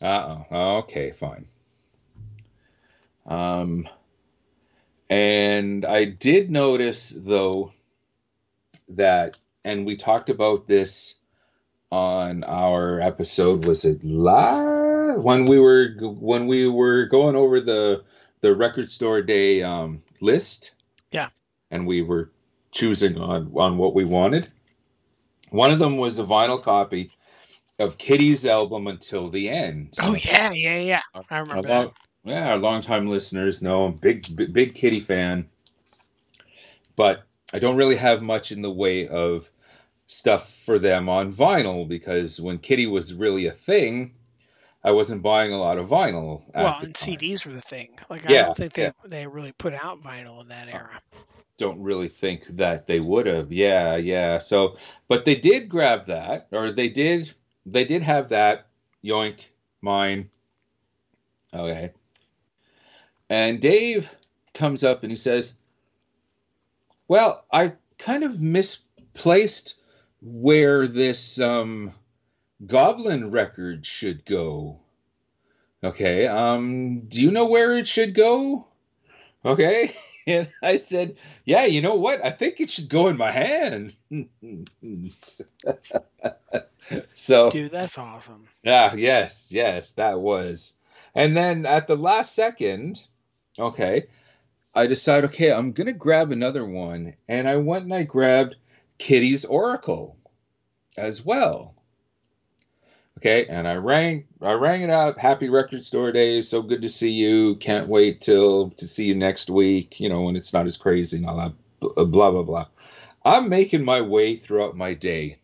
[0.00, 0.76] Uh-oh.
[0.78, 1.44] Okay fine.
[3.26, 3.86] Um
[5.10, 7.72] and I did notice, though,
[8.90, 11.16] that, and we talked about this
[11.90, 13.66] on our episode.
[13.66, 18.04] Was it live when we were when we were going over the
[18.40, 20.76] the record store day um, list?
[21.10, 21.30] Yeah,
[21.72, 22.30] and we were
[22.70, 24.48] choosing on on what we wanted.
[25.50, 27.10] One of them was a vinyl copy
[27.80, 29.96] of Kittie's album Until the End.
[30.00, 31.02] Oh yeah, yeah, yeah.
[31.30, 31.92] I remember that.
[32.24, 35.48] Yeah, our longtime listeners know I'm big, big, big Kittie fan.
[36.96, 39.50] But I don't really have much in the way of
[40.06, 44.12] stuff for them on vinyl because when Kittie was really a thing,
[44.82, 46.42] I wasn't buying a lot of vinyl.
[46.54, 47.16] Well, and time.
[47.16, 47.90] CDs were the thing.
[48.08, 48.92] Like I don't think they yeah.
[49.04, 51.00] they really put out vinyl in that era.
[51.58, 53.52] Don't really think that they would have.
[53.52, 54.38] Yeah, yeah.
[54.38, 54.76] So,
[55.08, 57.32] but they did grab that, or they did.
[57.66, 58.66] They did have that.
[59.04, 59.36] Yoink,
[59.82, 60.30] mine.
[61.52, 61.92] Okay.
[63.30, 64.10] And Dave
[64.54, 65.54] comes up and he says,
[67.06, 69.76] Well, I kind of misplaced
[70.20, 71.94] where this um,
[72.66, 74.80] Goblin record should go.
[75.82, 78.66] Okay, um, do you know where it should go?
[79.44, 79.94] Okay.
[80.26, 81.16] And I said,
[81.46, 82.22] Yeah, you know what?
[82.22, 83.96] I think it should go in my hand.
[87.14, 88.46] so, dude, that's awesome.
[88.62, 90.74] Yeah, yes, yes, that was.
[91.14, 93.02] And then at the last second,
[93.60, 94.06] Okay.
[94.74, 98.56] I decide, okay, I'm gonna grab another one, and I went and I grabbed
[98.98, 100.16] Kittie's Oracle
[100.96, 101.74] as well.
[103.18, 105.18] Okay, and I rang I rang it up.
[105.18, 106.40] Happy record store day.
[106.40, 107.56] So good to see you.
[107.56, 111.18] Can't wait till to see you next week, you know, when it's not as crazy
[111.18, 112.66] and all that blah blah blah.
[113.24, 115.36] I'm making my way throughout my day.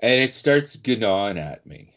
[0.00, 1.92] And it starts gnawing at me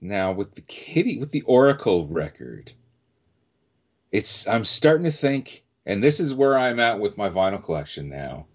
[0.00, 2.72] now with the Kittie with the oracle record
[4.12, 8.08] it's i'm starting to think and this is where i'm at with my vinyl collection
[8.08, 8.46] now.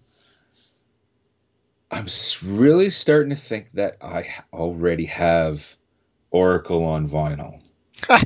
[1.90, 2.08] I'm
[2.42, 5.76] really starting to think that i already have
[6.30, 7.60] oracle on vinyl.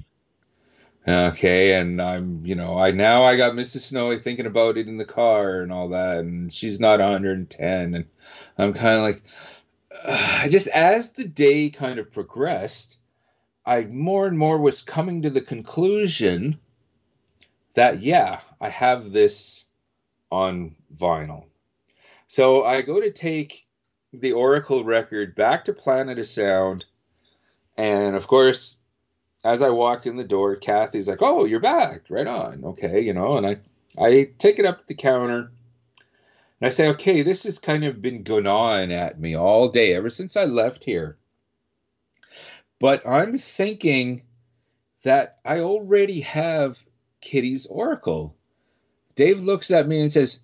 [1.08, 4.98] Okay and i'm you know i now i got mrs snowy thinking about it in
[4.98, 8.04] the car and all that and she's not 110 and
[8.58, 9.22] i'm kind of like
[10.04, 12.98] uh, just as the day kind of progressed
[13.64, 16.58] I more and more was coming to the conclusion
[17.74, 19.66] that yeah, I have this
[20.30, 21.44] on vinyl.
[22.28, 23.66] So I go to take
[24.12, 26.84] the Oracle record back to Planet of Sound,
[27.76, 28.76] and of course,
[29.44, 32.02] as I walk in the door, Kathy's like, "Oh, you're back!
[32.08, 32.64] Right on.
[32.64, 33.58] Okay, you know." And I
[33.98, 35.50] I take it up to the counter,
[36.60, 39.94] and I say, "Okay, this has kind of been going on at me all day
[39.94, 41.16] ever since I left here."
[42.80, 44.22] But I'm thinking
[45.04, 46.82] that I already have
[47.20, 48.36] Kittie's Oracle.
[49.14, 50.40] Dave looks at me and says,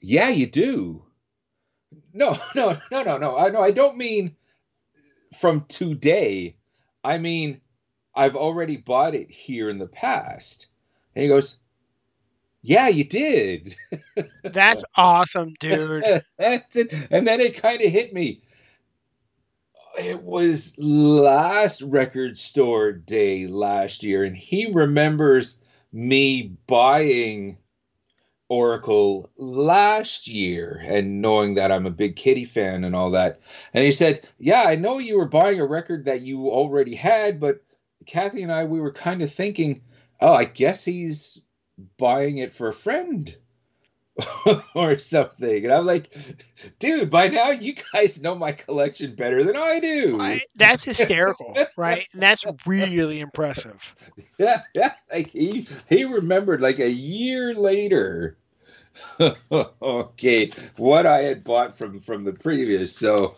[0.00, 1.04] "Yeah, you do."
[2.14, 3.36] No, no, no, no, no.
[3.36, 4.36] I no, I don't mean
[5.38, 6.56] from today.
[7.04, 7.60] I mean
[8.18, 10.66] I've already bought it here in the past.
[11.14, 11.58] And he goes,
[12.62, 13.76] Yeah, you did.
[14.42, 16.02] That's awesome, dude.
[16.36, 16.92] That's it.
[17.12, 18.42] And then it kind of hit me.
[19.98, 25.60] It was last record store day last year, and he remembers
[25.92, 27.58] me buying
[28.48, 33.40] Oracle last year and knowing that I'm a big Kittie fan and all that.
[33.74, 37.40] And he said, Yeah, I know you were buying a record that you already had,
[37.40, 37.62] but
[38.06, 39.82] Kathy and I, we were kind of thinking,
[40.20, 41.42] oh, I guess he's
[41.98, 43.36] buying it for a friend
[44.74, 45.64] or something.
[45.64, 46.14] And I'm like,
[46.78, 50.18] dude, by now you guys know my collection better than I do.
[50.18, 50.42] Right?
[50.56, 52.06] That's hysterical, right?
[52.12, 53.94] And that's really impressive.
[54.38, 54.94] Yeah, yeah.
[55.12, 58.36] Like he he remembered like a year later.
[59.50, 62.96] okay, what I had bought from from the previous.
[62.96, 63.36] So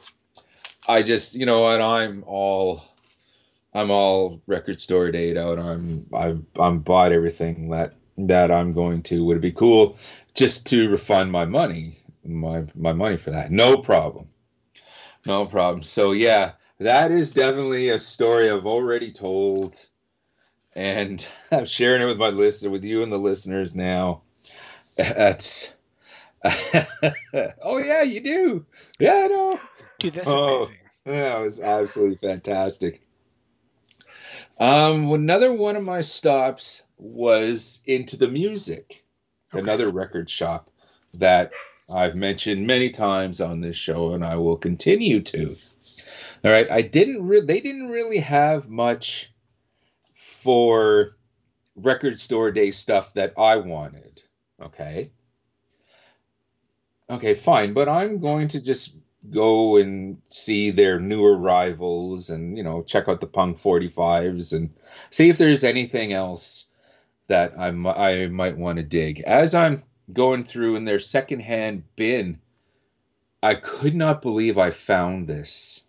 [0.88, 2.82] I just, you know what, I'm all
[3.74, 5.58] I'm all record store date out.
[5.58, 7.94] I'm I've I'm bought everything that
[8.28, 9.24] that I'm going to.
[9.24, 9.98] Would it be cool
[10.34, 13.50] just to refund my money, my my money for that?
[13.50, 14.28] No problem,
[15.26, 15.82] no problem.
[15.82, 19.86] So yeah, that is definitely a story I've already told,
[20.74, 24.22] and I'm sharing it with my listener, with you and the listeners now.
[24.96, 25.72] That's
[27.62, 28.66] oh yeah, you do.
[28.98, 29.60] Yeah, I know.
[29.98, 30.76] Dude, that's oh, amazing.
[31.04, 33.02] That was absolutely fantastic.
[34.58, 39.04] Um, another one of my stops was into the music,
[39.52, 39.62] okay.
[39.62, 40.70] another record shop
[41.14, 41.52] that
[41.92, 45.56] I've mentioned many times on this show, and I will continue to.
[46.44, 47.26] All right, I didn't.
[47.26, 49.32] Re- they didn't really have much
[50.14, 51.16] for
[51.76, 54.22] record store day stuff that I wanted.
[54.60, 55.10] Okay.
[57.08, 58.96] Okay, fine, but I'm going to just
[59.30, 64.70] go and see their new arrivals and you know check out the punk 45s and
[65.10, 66.69] see if there's anything else
[67.30, 72.40] that I, I might want to dig as i'm going through in their secondhand bin
[73.42, 75.84] i could not believe i found this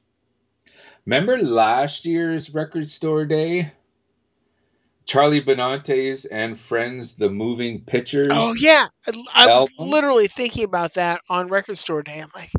[1.05, 3.71] remember last year's record store day
[5.03, 8.27] Charlie Benante's and Friends, the Moving Pictures.
[8.29, 12.19] Oh yeah, I, I was literally thinking about that on Record Store Day.
[12.19, 12.51] I'm like,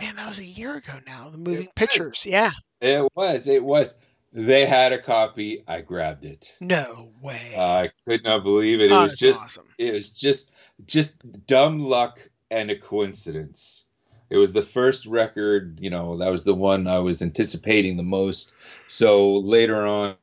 [0.00, 1.28] Man, that was a year ago now.
[1.28, 2.24] The moving pictures.
[2.26, 2.52] Yeah.
[2.80, 3.46] It was.
[3.46, 3.94] It was.
[4.32, 5.62] They had a copy.
[5.68, 6.56] I grabbed it.
[6.60, 7.54] No way.
[7.56, 8.86] Uh, I could not believe it.
[8.86, 9.40] It oh, was just.
[9.40, 9.66] Awesome.
[9.78, 10.50] It was just
[10.86, 12.20] just dumb luck
[12.50, 13.84] and a coincidence.
[14.30, 18.02] It was the first record, you know, that was the one I was anticipating the
[18.02, 18.52] most.
[18.88, 20.16] So later on,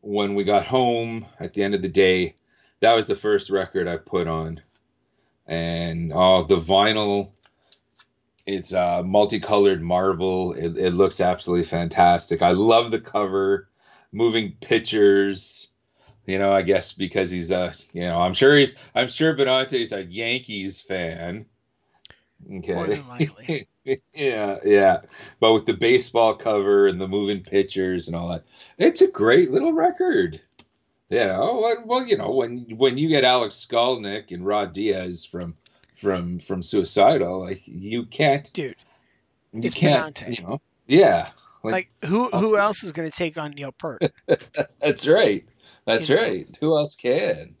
[0.00, 2.34] when we got home at the end of the day,
[2.80, 4.62] that was the first record I put on.
[5.46, 7.32] And oh, the vinyl
[8.46, 10.52] it's uh, multicolored marble.
[10.52, 12.42] It, it looks absolutely fantastic.
[12.42, 13.68] I love the cover,
[14.10, 15.68] moving pictures.
[16.26, 19.92] You know, I guess because he's a, you know, I'm sure he's, I'm sure Benante's
[19.92, 21.46] a Yankees fan.
[22.50, 22.74] Okay.
[22.74, 23.68] More than likely.
[24.14, 25.00] yeah, yeah.
[25.40, 28.44] But with the baseball cover and the moving pictures and all that,
[28.78, 30.40] it's a great little record.
[31.08, 31.36] Yeah.
[31.38, 35.54] Oh well, you know, when when you get Alex Skolnick and Ra Diaz from
[36.02, 37.40] from from suicidal.
[37.40, 38.76] Like you can't, dude.
[39.52, 40.36] You it's can't, Benante.
[40.38, 40.60] you know.
[40.86, 41.30] Yeah.
[41.62, 44.02] Like, like who who else is going to take on Neil Peart?
[44.80, 45.46] That's right.
[45.86, 46.48] That's you right.
[46.48, 46.56] Know?
[46.60, 47.54] Who else can?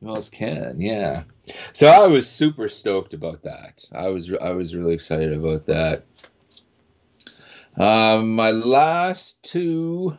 [0.00, 0.80] Who else can?
[0.80, 1.24] Yeah.
[1.72, 3.84] So I was super stoked about that.
[3.92, 6.04] I was I was really excited about that.
[7.76, 10.18] Um, my last two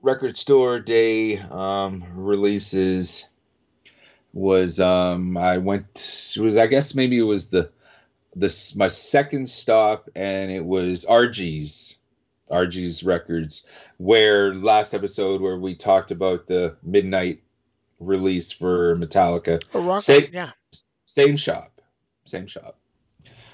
[0.00, 3.28] record store day um, releases
[4.36, 7.70] was um I went it was I guess maybe it was the
[8.34, 11.96] this my second stop and it was RG's
[12.50, 13.64] RG's records
[13.96, 17.40] where last episode where we talked about the midnight
[17.98, 19.58] release for Metallica.
[19.72, 20.50] Oh, same, yeah.
[21.06, 21.80] Same shop.
[22.26, 22.78] Same shop.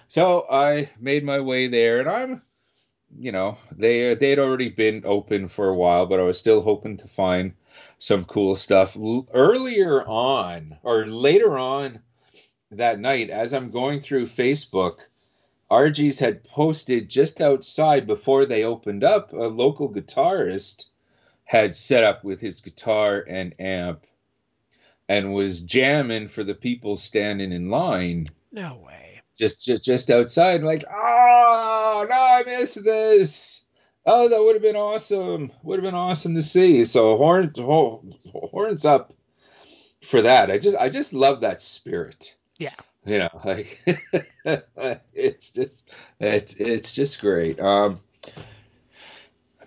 [0.09, 2.43] So I made my way there and I'm
[3.17, 6.61] you know, they they had already been open for a while, but I was still
[6.61, 7.53] hoping to find
[7.99, 8.97] some cool stuff.
[8.97, 12.01] L- earlier on, or later on
[12.71, 14.99] that night, as I'm going through Facebook,
[15.71, 19.33] RG's had posted just outside before they opened up.
[19.33, 20.87] A local guitarist
[21.45, 24.07] had set up with his guitar and amp
[25.09, 29.21] and was jamming for the people standing in line No way.
[29.37, 33.62] just just just outside like ah, oh no i missed this
[34.07, 35.53] oh that would have been awesome.
[35.63, 36.85] Would have been awesome to see.
[36.85, 39.13] So horns horns up
[40.03, 40.51] for that.
[40.51, 42.37] I just i just love that spirit.
[42.59, 42.75] Yeah.
[43.05, 43.81] you know like
[45.15, 45.91] it's just
[46.21, 47.61] it's it's just great.
[47.61, 48.01] Um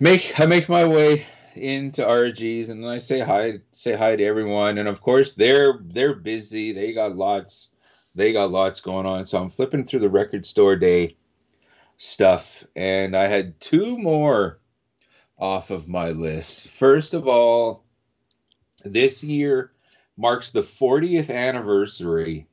[0.00, 4.78] make i make my way into rgs and i say hi say hi to everyone.
[4.78, 6.72] And of course they're they're busy.
[6.72, 7.70] They got lots
[8.14, 9.26] they got lots going on.
[9.26, 11.16] So I'm flipping through the record store day
[11.96, 14.58] stuff, and I had two more
[15.38, 16.68] off of my list.
[16.68, 17.84] First of all,
[18.84, 19.72] this year
[20.16, 22.46] marks the 40th anniversary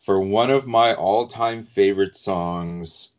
[0.00, 3.10] for one of my all time favorite songs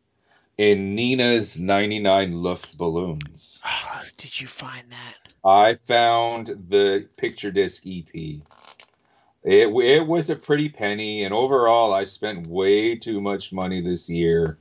[0.56, 3.60] in Nena's 99 Luftballons.
[3.64, 5.34] Oh, did you find that?
[5.44, 8.14] I found the picture disc EP.
[8.14, 14.08] It, it was a pretty penny, and overall, I spent way too much money this
[14.10, 14.58] year,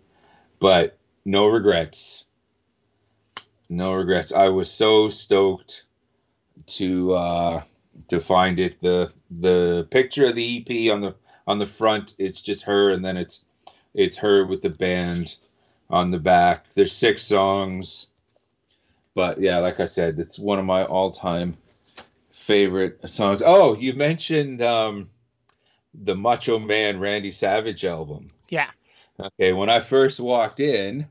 [0.59, 2.25] but no regrets.
[3.69, 4.31] No regrets.
[4.31, 5.83] I was so stoked
[6.67, 7.63] to uh,
[8.09, 8.81] to find it.
[8.81, 11.15] the The picture of the EP on the
[11.47, 13.43] on the front, it's just her, and then it's
[13.93, 15.35] it's her with the band
[15.89, 16.69] on the back.
[16.73, 18.07] There's six songs,
[19.13, 21.57] but yeah, like I said, it's one of my all time
[22.31, 23.41] favorite songs.
[23.43, 25.09] Oh, you mentioned um,
[26.03, 28.31] the Macho Man Randy Savage album.
[28.49, 28.69] Yeah.
[29.19, 31.07] Okay, when I first walked in,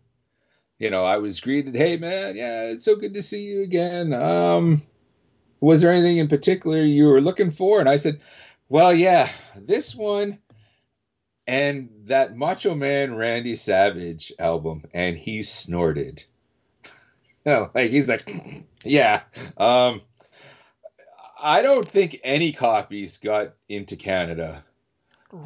[0.78, 4.12] you know, I was greeted, "Hey man, yeah, it's so good to see you again.
[4.12, 4.82] Um,
[5.60, 8.20] was there anything in particular you were looking for?" And I said,
[8.68, 10.38] "Well, yeah, this one
[11.46, 16.24] and that Macho Man Randy Savage album." And he snorted.
[17.46, 18.30] like he's like,
[18.84, 19.22] "Yeah,
[19.56, 20.02] um,
[21.40, 24.64] I don't think any copies got into Canada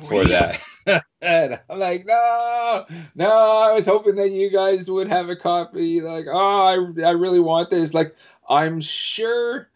[0.09, 0.28] for Really?
[0.28, 0.61] that.
[1.21, 6.01] and I'm like, no, no, I was hoping that you guys would have a copy.
[6.01, 7.95] Like, oh, I, I really want this.
[7.95, 8.14] Like,
[8.49, 9.69] I'm sure,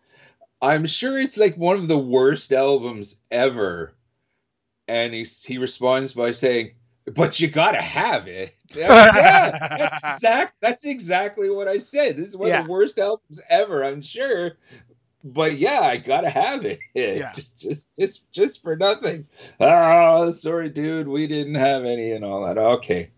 [0.60, 3.94] I'm sure it's like one of the worst albums ever.
[4.88, 6.72] And he he responds by saying,
[7.06, 10.54] "But you gotta have it." Like, yeah, that's exact.
[10.60, 12.16] That's exactly what I said.
[12.16, 12.60] This is one Yeah.
[12.60, 13.84] of the worst albums ever.
[13.84, 14.58] I'm sure.
[15.24, 16.80] But yeah, I gotta have it.
[16.94, 17.32] Yeah.
[17.32, 19.26] just, just, just, for nothing.
[19.60, 21.08] Oh, sorry, dude.
[21.08, 22.58] We didn't have any and all that.
[22.58, 23.10] Okay,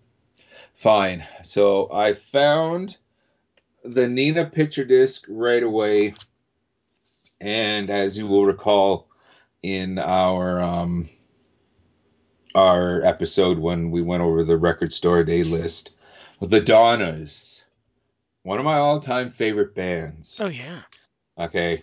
[0.74, 1.24] fine.
[1.42, 2.96] So I found
[3.84, 6.14] the Nena picture disc right away,
[7.40, 9.08] and as you will recall,
[9.62, 11.08] in our um,
[12.54, 15.92] our episode when we went over the record store day list,
[16.40, 17.64] the Donnas,
[18.42, 20.40] one of my all-time favorite bands.
[20.40, 20.82] Oh yeah.
[21.38, 21.82] Okay.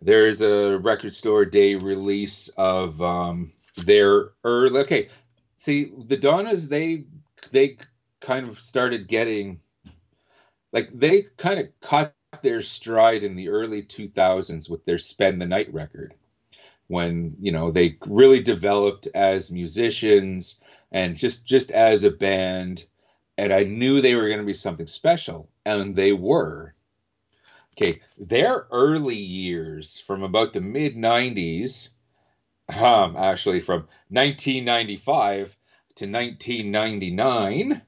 [0.00, 5.08] There's a record store day release of um their early okay.
[5.56, 7.04] See, the Donnas they
[7.50, 7.78] they
[8.20, 9.60] kind of started getting
[10.72, 15.46] like they kind of caught their stride in the early 2000s with their Spend the
[15.46, 16.14] Night record
[16.88, 20.60] when, you know, they really developed as musicians
[20.92, 22.84] and just just as a band
[23.38, 26.74] and I knew they were going to be something special and they were
[27.76, 31.90] okay, their early years from about the mid 90s,
[32.68, 35.56] um, actually from 1995
[35.96, 37.82] to 1999,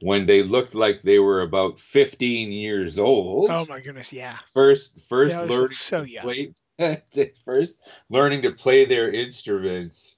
[0.00, 3.50] when they looked like they were about 15 years old.
[3.50, 4.12] Oh my goodness.
[4.12, 4.36] Yeah.
[4.52, 6.24] First, first learning so to young.
[6.24, 7.78] play, first
[8.10, 10.16] learning to play their instruments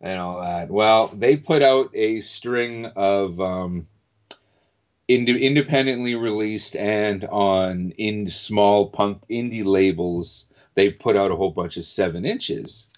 [0.00, 0.68] and all that.
[0.68, 3.86] Well, they put out a string of um,
[5.08, 10.50] ind- independently released and on in small punk indie labels.
[10.74, 12.88] They put out a whole bunch of seven inches.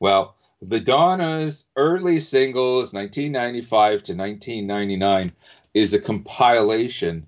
[0.00, 5.32] Well, the Donna's early singles, 1995 to 1999,
[5.74, 7.26] is a compilation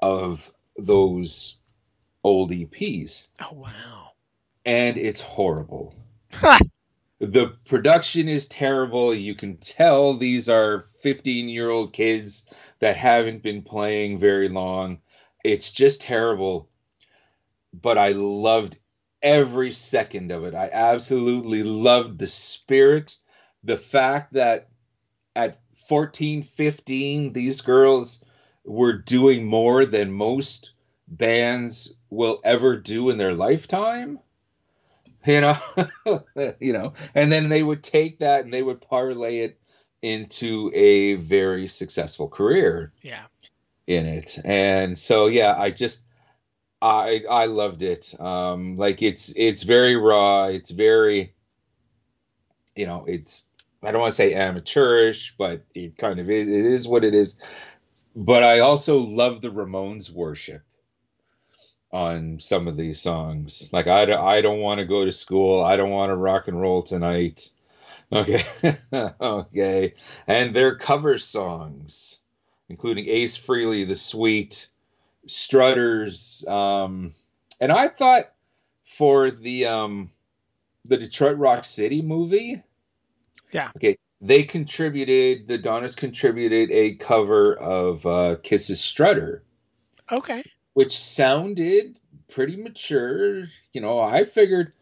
[0.00, 1.56] of those
[2.24, 4.12] old EPs, Oh wow.
[4.64, 5.94] and it's horrible.
[7.20, 9.14] the production is terrible.
[9.14, 12.46] You can tell these are 15 year old kids
[12.78, 15.00] that haven't been playing very long.
[15.44, 16.68] It's just terrible.
[17.74, 18.78] But I loved
[19.22, 20.54] every second of it.
[20.54, 23.16] I absolutely loved the spirit,
[23.62, 24.68] the fact that
[25.36, 25.58] at
[25.88, 28.24] 14, 15, these girls
[28.64, 30.70] were doing more than most
[31.06, 34.20] bands will ever do in their lifetime.
[35.26, 35.56] You know,
[36.60, 39.60] you know, and then they would take that and they would parlay it
[40.02, 43.26] into a very successful career Yeah.
[43.86, 44.38] in it.
[44.44, 46.04] And so yeah, I just
[46.82, 48.14] I I loved it.
[48.20, 51.34] Um like it's it's very raw, it's very
[52.74, 53.44] you know, it's
[53.82, 57.14] I don't want to say amateurish, but it kind of is it is what it
[57.14, 57.36] is.
[58.16, 60.62] But I also love the Ramones worship
[61.92, 63.68] on some of these songs.
[63.72, 65.62] Like I don't, I don't want to go to school.
[65.62, 67.48] I don't want to rock and roll tonight.
[68.12, 68.42] Okay.
[68.92, 69.94] okay.
[70.26, 72.18] And their cover songs,
[72.68, 74.66] including Ace Frehley, The Sweet,
[75.26, 76.44] Strutters.
[76.48, 77.14] Um,
[77.60, 78.32] and I thought
[78.84, 80.10] for the um,
[80.84, 82.60] the Detroit Rock City movie,
[83.52, 83.70] Yeah.
[83.76, 89.44] okay, they contributed, the Donnas contributed a cover of uh, Kiss's Strutter
[90.10, 90.42] Okay.
[90.74, 91.98] Which sounded
[92.28, 93.44] pretty mature.
[93.72, 94.72] You know, I figured,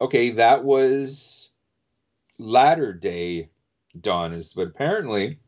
[0.00, 1.50] okay, that was
[2.38, 3.50] latter day
[4.00, 5.38] Donnas, but apparently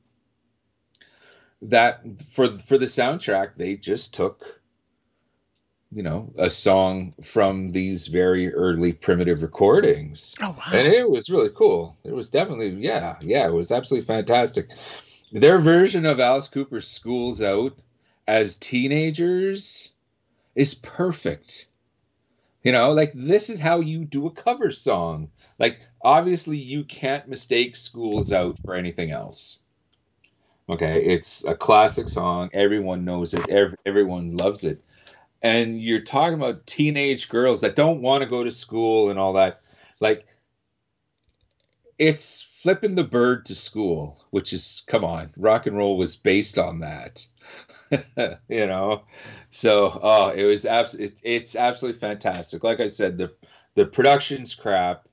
[1.63, 4.61] that for for the soundtrack they just took
[5.93, 10.63] you know a song from these very early primitive recordings Oh wow.
[10.73, 14.69] and it was really cool it was definitely yeah yeah it was absolutely fantastic
[15.33, 17.77] their version of alice cooper's schools out
[18.31, 19.93] as teenagers
[20.55, 21.67] is perfect.
[22.63, 25.31] You know like this is how you do a cover song.
[25.59, 29.63] Like obviously you can't mistake schools out for anything else.
[30.69, 32.51] Okay it's a classic song.
[32.53, 33.49] Everyone knows it.
[33.49, 34.85] Ev- everyone loves it.
[35.43, 39.33] And you're talking about teenage girls that don't want to go to school and all
[39.33, 39.61] that.
[39.99, 40.25] Like
[41.99, 46.59] it's flipping the bird to school which is come on rock and roll was based
[46.59, 47.27] on that
[48.49, 49.03] you know?
[49.51, 52.63] So oh it was abs- it, it's absolutely fantastic.
[52.65, 53.33] Like i said the
[53.75, 55.09] the production's crap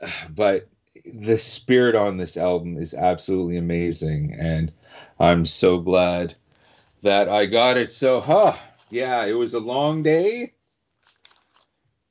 [0.30, 0.68] but
[1.04, 4.70] the spirit on this album is absolutely amazing and
[5.18, 6.34] i'm so glad
[7.02, 7.90] that i got it.
[7.90, 8.56] So huh
[8.90, 10.52] yeah it was a long day.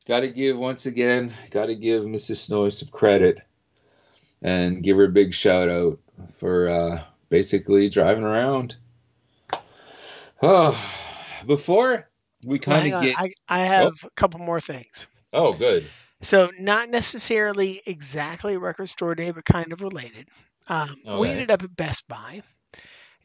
[0.07, 3.39] Gotta give once again gotta give mrs Snow some credit
[4.41, 5.99] and give her a big shout out
[6.37, 8.75] for uh basically driving around
[10.41, 10.77] oh
[11.45, 12.09] before
[12.43, 15.07] we kind of get I, I have a couple more things.
[15.33, 15.93] oh good.
[16.21, 20.27] So not necessarily exactly record store day, but kind of related.
[20.67, 22.41] Um, We ended up at Best Buy,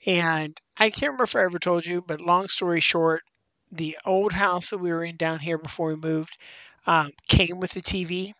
[0.06, 3.22] and I can't remember if I ever told you, but long story short,
[3.70, 6.38] the old house that we were in down here before we moved
[6.86, 8.32] um, came with the TV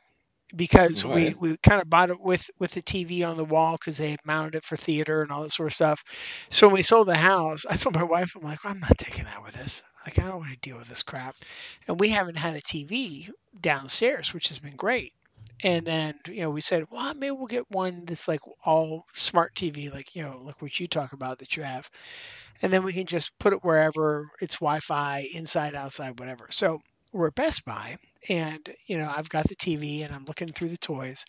[0.55, 3.97] because we, we kind of bought it with with the TV on the wall because
[3.99, 6.05] they had mounted it for theater and all that sort of stuff.
[6.51, 9.25] So when we sold the house, I told my wife, I'm like, I'm not taking
[9.25, 9.83] that with us.
[10.05, 11.37] Like I don't want to deal with this crap.
[11.89, 13.29] And we haven't had a TV
[13.61, 15.13] downstairs, which has been great.
[15.65, 19.55] And then you know we said, well, maybe we'll get one that's like all smart
[19.55, 21.91] TV, like you know, like what you talk about that you have,
[22.63, 26.47] and then we can just put it wherever it's Wi-Fi, inside, outside, whatever.
[26.51, 26.81] So
[27.17, 27.97] we're at Best Buy,
[28.29, 31.25] and you know I've got the TV and I'm looking through the toys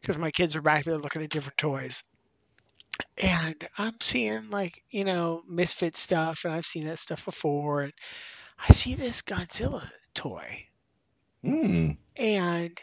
[0.00, 2.04] because my kids are back there looking at different toys.
[3.18, 7.82] And I'm seeing like, you know, Misfit stuff, and I've seen that stuff before.
[7.82, 7.92] And
[8.68, 10.66] I see this Godzilla toy.
[11.42, 11.92] Hmm.
[12.16, 12.78] And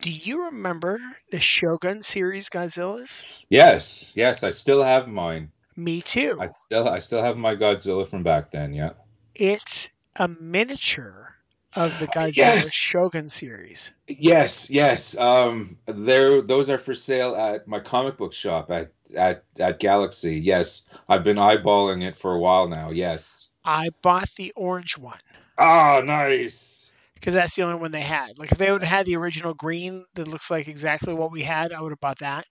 [0.00, 1.00] do you remember
[1.30, 3.22] the Shogun series Godzillas?
[3.50, 6.36] yes yes i still have mine Me too.
[6.40, 8.92] I still I still have my Godzilla from back then, yeah.
[9.34, 11.36] It's a miniature
[11.74, 12.72] of the Godzilla Yes.
[12.72, 13.92] Shogun series.
[14.08, 15.16] Yes, yes.
[15.18, 20.36] Um there those are for sale at my comic book shop at at at Galaxy.
[20.36, 20.82] Yes.
[21.08, 22.90] I've been eyeballing it for a while now.
[22.90, 23.50] Yes.
[23.64, 25.20] I bought the orange one
[25.58, 26.92] Ah, nice.
[27.14, 28.38] because that's the only one they had.
[28.38, 31.42] Like if they would have had the original green that looks like exactly what we
[31.42, 32.46] had, I would have bought that.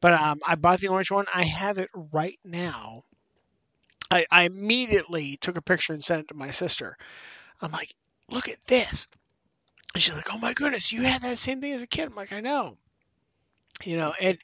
[0.00, 1.26] But um, I bought the orange one.
[1.34, 3.02] I have it right now.
[4.10, 6.96] I, I immediately took a picture and sent it to my sister.
[7.60, 7.94] I'm like,
[8.30, 9.08] look at this.
[9.94, 12.08] And she's like, oh my goodness, you had that same thing as a kid.
[12.08, 12.78] I'm like, I know.
[13.84, 14.38] You know, and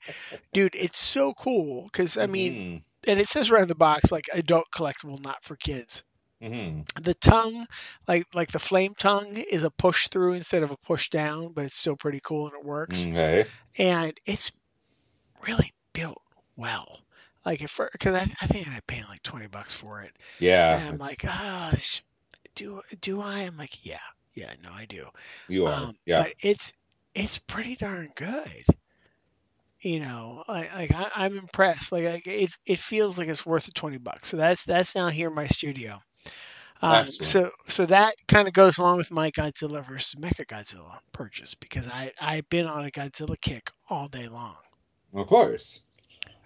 [0.53, 2.65] dude, it's so cool because I mean,
[3.07, 6.05] and it says right in the box like adult collectible, not for kids.
[6.41, 7.67] hmm The tongue,
[8.09, 11.65] like like the flame tongue, is a push through instead of a push down, but
[11.65, 13.09] it's still pretty cool and it works.
[13.09, 13.47] Okay.
[13.79, 14.53] And it's
[15.47, 16.23] really built
[16.57, 17.06] well.
[17.47, 20.77] Like if because I, I think I paid like twenty bucks for it, Yeah.
[20.79, 22.03] and I'm like, ah, sh-
[22.57, 23.39] do do I?
[23.41, 23.99] I'm like, yeah,
[24.35, 25.07] yeah, no, I do.
[25.49, 25.73] you are.
[25.73, 26.23] Um, yeah.
[26.25, 26.75] But it's
[27.15, 28.65] it's pretty darn good.
[29.81, 31.93] You know, like, like I, I'm impressed.
[31.93, 34.29] Like, like it, it feels like it's worth the twenty bucks.
[34.29, 36.03] So that's that's now here in my studio.
[36.83, 41.55] Um, so so that kind of goes along with my Godzilla versus Mecha Godzilla purchase
[41.55, 44.57] because I I've been on a Godzilla kick all day long.
[45.15, 45.83] Of course.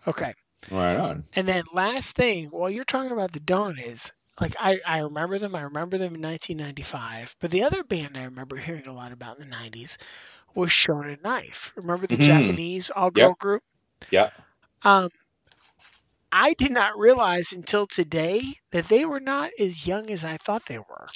[0.07, 0.33] Okay.
[0.69, 1.25] Right on.
[1.33, 5.55] And then last thing, while you're talking about the Donnas like I, I remember them.
[5.57, 7.35] I remember them in 1995.
[7.41, 9.99] But the other band I remember hearing a lot about in the 90s
[10.55, 11.73] was Shonen Knife.
[11.77, 12.19] Remember the Mhm.
[12.19, 13.35] Japanese all girl Yep.
[13.35, 13.63] group?
[14.11, 14.31] Yeah.
[14.83, 15.09] Um,
[16.33, 20.67] I did not realize until today that they were not as young as I thought
[20.67, 21.15] they were.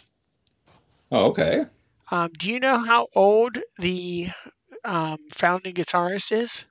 [1.11, 1.67] Oh, okay.
[2.11, 4.29] Um, do you know how old the
[4.85, 6.67] um, founding guitarist is?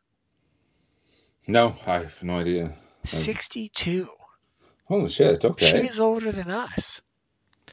[1.47, 2.73] No, I have no idea.
[3.05, 4.09] 62.
[4.85, 5.43] Holy shit.
[5.43, 5.81] Okay.
[5.81, 7.01] She's older than us.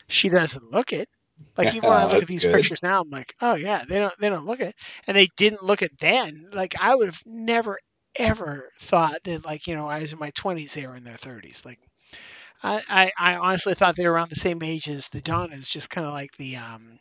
[0.08, 1.08] She doesn't look it.
[1.56, 2.54] Like even when I look at these good.
[2.54, 4.74] pictures now, I'm like, oh yeah, they don't they don't look it,
[5.06, 6.48] and they didn't look it then.
[6.52, 7.78] Like I would have never
[8.18, 11.14] ever thought that like you know I was in my 20s, they were in their
[11.14, 11.64] 30s.
[11.64, 11.78] Like
[12.62, 15.90] I I, I honestly thought they were around the same age as the Donnas, just
[15.90, 16.98] kind of like the um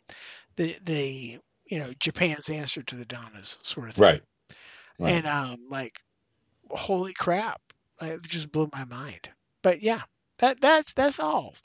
[0.56, 4.02] the the you know Japan's answer to the Donnas sort of thing.
[4.02, 4.22] Right.
[4.98, 5.14] Right.
[5.14, 5.98] And um like
[6.70, 7.60] holy crap,
[8.00, 9.28] it just blew my mind.
[9.62, 10.02] But yeah,
[10.38, 11.54] that that's that's all.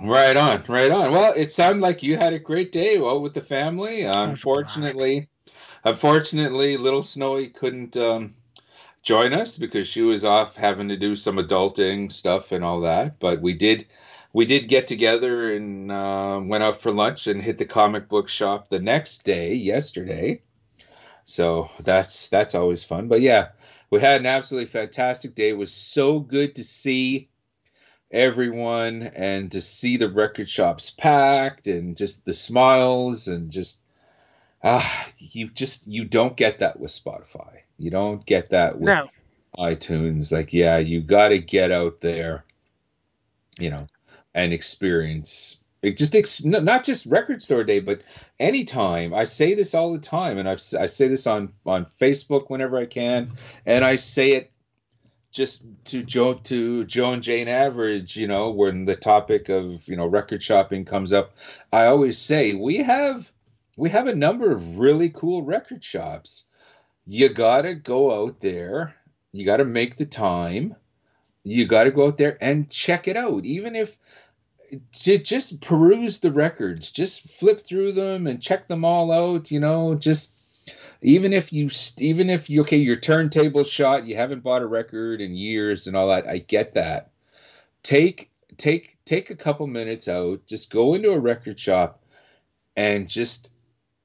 [0.00, 1.10] Right on, right on.
[1.10, 4.02] Well, it sounded like you had a great day well with the family.
[4.02, 5.28] Unfortunately,
[5.82, 8.34] unfortunately, little Snowy couldn't um,
[9.02, 13.18] join us because she was off having to do some adulting stuff and all that.
[13.18, 13.86] But we did,
[14.32, 18.28] we did get together and uh, went out for lunch and hit the comic book
[18.28, 20.42] shop the next day, yesterday.
[21.28, 23.08] So that's that's always fun.
[23.08, 23.48] But yeah,
[23.90, 25.50] we had an absolutely fantastic day.
[25.50, 27.28] It was so good to see
[28.10, 33.78] everyone and to see the record shops packed and just the smiles and just
[34.64, 37.58] ah you just you don't get that with Spotify.
[37.76, 39.10] You don't get that with no,
[39.58, 40.32] iTunes.
[40.32, 42.46] Like yeah, you got to get out there,
[43.58, 43.86] you know,
[44.34, 48.00] and experience it just ex- not just record store day, but
[48.40, 49.14] anytime.
[49.14, 52.76] I say this all the time, and I've, I say this on on Facebook whenever
[52.76, 53.32] I can,
[53.66, 54.52] and I say it
[55.30, 58.16] just to Joe to Joe and Jane Average.
[58.16, 61.34] You know, when the topic of you know record shopping comes up,
[61.72, 63.30] I always say we have
[63.76, 66.44] we have a number of really cool record shops.
[67.06, 68.94] You gotta go out there.
[69.32, 70.74] You gotta make the time.
[71.44, 73.96] You gotta go out there and check it out, even if
[74.92, 76.90] ju- just peruse the records.
[76.90, 80.32] Just flip through them and check them all out you know just
[81.02, 85.20] even if you even if you okay your turntable shot you haven't bought a record
[85.20, 87.10] in years and all that i get that.
[87.82, 92.04] Take take take a couple minutes out just go into a record shop
[92.76, 93.50] and just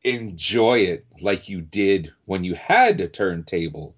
[0.03, 3.95] enjoy it like you did when you had a turntable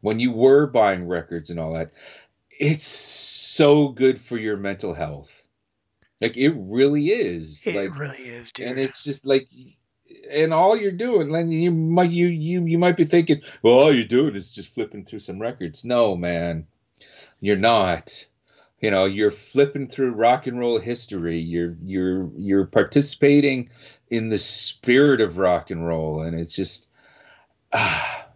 [0.00, 1.92] when you were buying records and all that.
[2.50, 5.41] It's so good for your mental health
[6.22, 8.68] like it really is it like really is, dude.
[8.68, 9.48] and it's just like
[10.30, 13.92] and all you're doing and you might you you you might be thinking well all
[13.92, 15.84] you're doing is just flipping through some records.
[15.84, 16.66] No man
[17.40, 18.24] you're not.
[18.80, 21.38] You know you're flipping through rock and roll history.
[21.38, 23.68] You're you're you're participating
[24.10, 26.88] in the spirit of rock and roll and it's just
[27.72, 28.26] ah,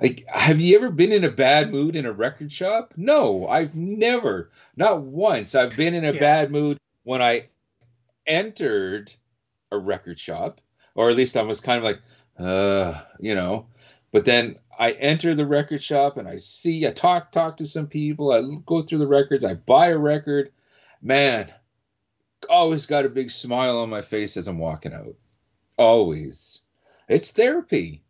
[0.00, 2.94] like have you ever been in a bad mood in a record shop?
[2.96, 5.54] No i've never not once.
[5.54, 6.20] I've been in a Yeah.
[6.20, 6.78] bad mood
[7.08, 7.46] when i
[8.26, 9.10] entered
[9.72, 10.60] a record shop
[10.94, 12.00] or at least i was kind of like
[12.38, 13.66] uh you know
[14.12, 17.86] but then i enter the record shop and i see i talk talk to some
[17.86, 20.52] people i go through the records i buy a record.
[21.00, 21.50] Man
[22.50, 25.14] always got a big smile on my face as i'm walking out.
[25.78, 26.60] Always.
[27.08, 28.02] It's therapy.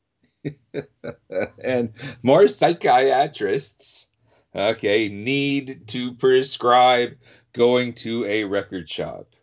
[1.62, 1.92] And
[2.24, 4.08] more psychiatrists
[4.56, 7.16] okay need to prescribe
[7.58, 9.34] going to a record shop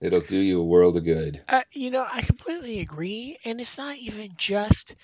[0.00, 3.76] it'll do you a world of good Uh, you know, I completely agree, and it's
[3.78, 4.94] not even just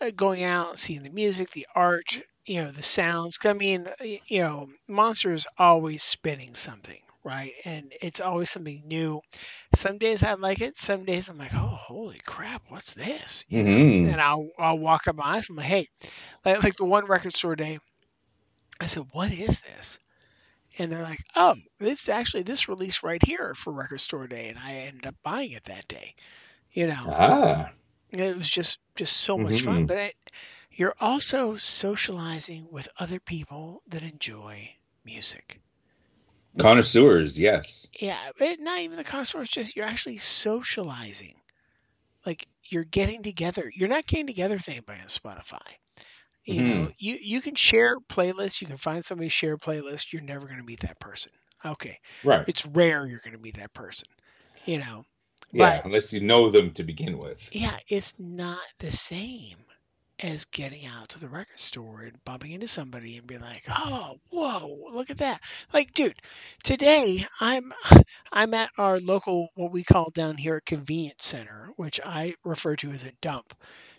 [0.00, 3.38] uh, going out and seeing the music, the art, you know, the sounds.
[3.44, 7.54] I mean, you know, Monster is always spinning something, right?
[7.64, 9.22] And it's always something new.
[9.74, 10.76] Some days I like it.
[10.76, 13.44] Some days I'm like, oh, holy crap, what's this?
[13.50, 13.84] You know?
[13.84, 14.04] Mhm.
[14.04, 15.48] And I'll I'll walk up my eyes.
[15.50, 15.88] I'm like, hey,
[16.44, 17.78] like, like the one record store day.
[18.80, 19.98] I said, what is this?
[20.78, 24.48] And they're like, oh, this is actually this release right here for record store day,
[24.48, 26.14] and I ended up buying it that day.
[26.72, 27.70] You know, ah
[28.10, 29.84] it was just just so much fun.
[29.84, 29.86] Mhm.
[29.86, 30.16] But it,
[30.72, 35.60] you're also socializing with other people that enjoy music.
[36.58, 39.48] connoisseurs yes Yeah, but not even the connoisseurs.
[39.48, 41.40] Just you're actually socializing.
[42.24, 43.70] Like you're getting together.
[43.74, 45.76] You're not getting together with anybody on Spotify.
[46.46, 46.90] You know, mm-hmm.
[46.98, 48.60] you you can share playlists.
[48.60, 50.12] You can find somebody share playlist.
[50.12, 51.32] You're never going to meet that person.
[51.64, 52.48] Okay, Right.
[52.48, 54.08] it's rare you're going to meet that person.
[54.64, 55.04] You know,
[55.52, 57.38] yeah, but unless you know them to begin with.
[57.52, 59.58] yeah, it's not the same
[60.20, 64.18] as getting out to the record store and bumping into somebody and be like, "Oh,
[64.30, 65.40] whoa, look at that!"
[65.74, 66.20] Like, dude,
[66.64, 67.72] today I'm
[68.32, 72.76] I'm at our local what we call down here a convenience center, which I refer
[72.76, 73.54] to as a dump,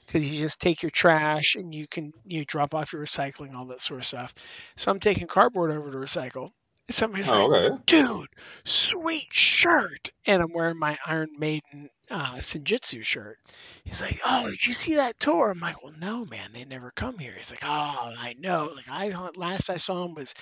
[0.07, 3.65] because you just take your trash and you can you drop off your recycling, all
[3.67, 4.33] that sort of stuff.
[4.75, 6.51] So I'm taking cardboard over to recycle.
[6.87, 7.77] And somebody's like, Oh, okay.
[7.85, 8.29] dude,
[8.65, 10.09] sweet shirt.
[10.25, 13.39] And I'm wearing my Iron Maiden uh, Senjutsu shirt.
[13.83, 15.51] He's like, oh, did you see that tour?
[15.51, 17.33] I'm like, well, no, man, they never come here.
[17.35, 18.71] He's like, oh, I know.
[18.75, 20.33] Like, I last I saw him was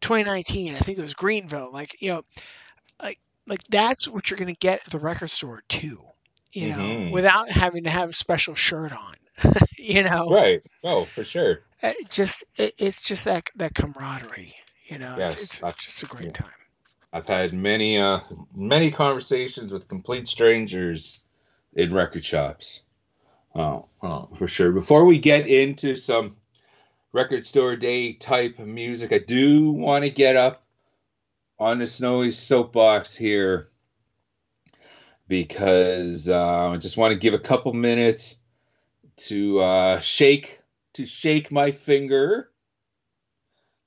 [0.00, 0.74] 2019.
[0.74, 1.70] I think it was Greenville.
[1.72, 2.22] Like, you know,
[3.02, 6.02] like, like that's what you're gonna get at the record store too.
[6.52, 7.12] You know, Mhm.
[7.12, 9.14] without having to have a special shirt on.
[9.78, 10.62] you know, Right.
[10.84, 11.60] Oh, for sure.
[11.82, 14.54] Uh, just it, it's just that that camaraderie.
[14.86, 16.32] You know, Yes, it's, it's just a great yeah.
[16.32, 16.52] time.
[17.12, 18.20] I've had many uh
[18.54, 21.20] many conversations with complete strangers
[21.74, 22.82] in record shops.
[23.54, 24.72] Oh, oh, for sure.
[24.72, 26.36] Before we get into some
[27.12, 30.64] record store day type music, I do want to get up
[31.58, 33.68] on the snowy soapbox here
[35.32, 38.36] because uh, I just want to give a couple minutes
[39.16, 40.60] to uh, shake
[40.92, 42.50] to shake my finger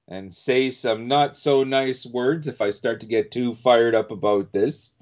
[0.07, 4.09] and say some not so nice words if I start to get too fired up
[4.09, 4.95] about this.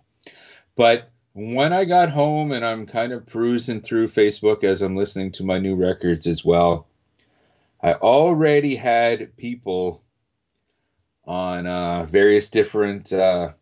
[0.76, 5.32] But when I got home and I'm kind of perusing through Facebook as I'm listening
[5.34, 6.88] to my new records as well,
[7.82, 10.04] I already had people
[11.24, 13.54] on uh, various different uh,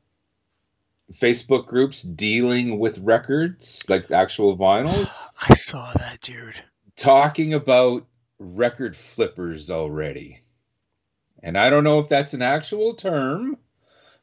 [1.11, 6.61] Facebook groups dealing with records, like actual vinyls, I saw that, dude.
[6.95, 8.05] talking about
[8.39, 10.39] record flippers already.
[11.43, 13.57] And I don't know if that's an actual term.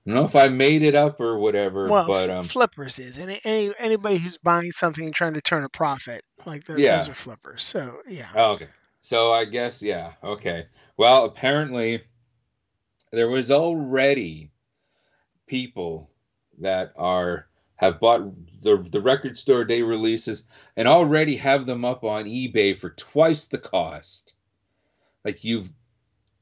[0.06, 3.18] I don't know if I made it up or whatever, Well, but um, flippers is
[3.18, 6.96] any, any anybody who's buying something and trying to turn a profit, like the, Yeah.
[6.98, 7.62] those are flippers.
[7.64, 8.68] So yeah, Oh, okay.
[9.02, 10.12] So I guess yeah.
[10.24, 10.66] Okay.
[10.96, 12.02] Well, apparently
[13.12, 14.50] there was already
[15.46, 16.10] people
[16.60, 17.46] that are
[17.76, 18.22] have bought
[18.60, 20.44] the the record store day releases
[20.76, 24.34] and already have them up on eBay for twice the cost.
[25.24, 25.70] Like you've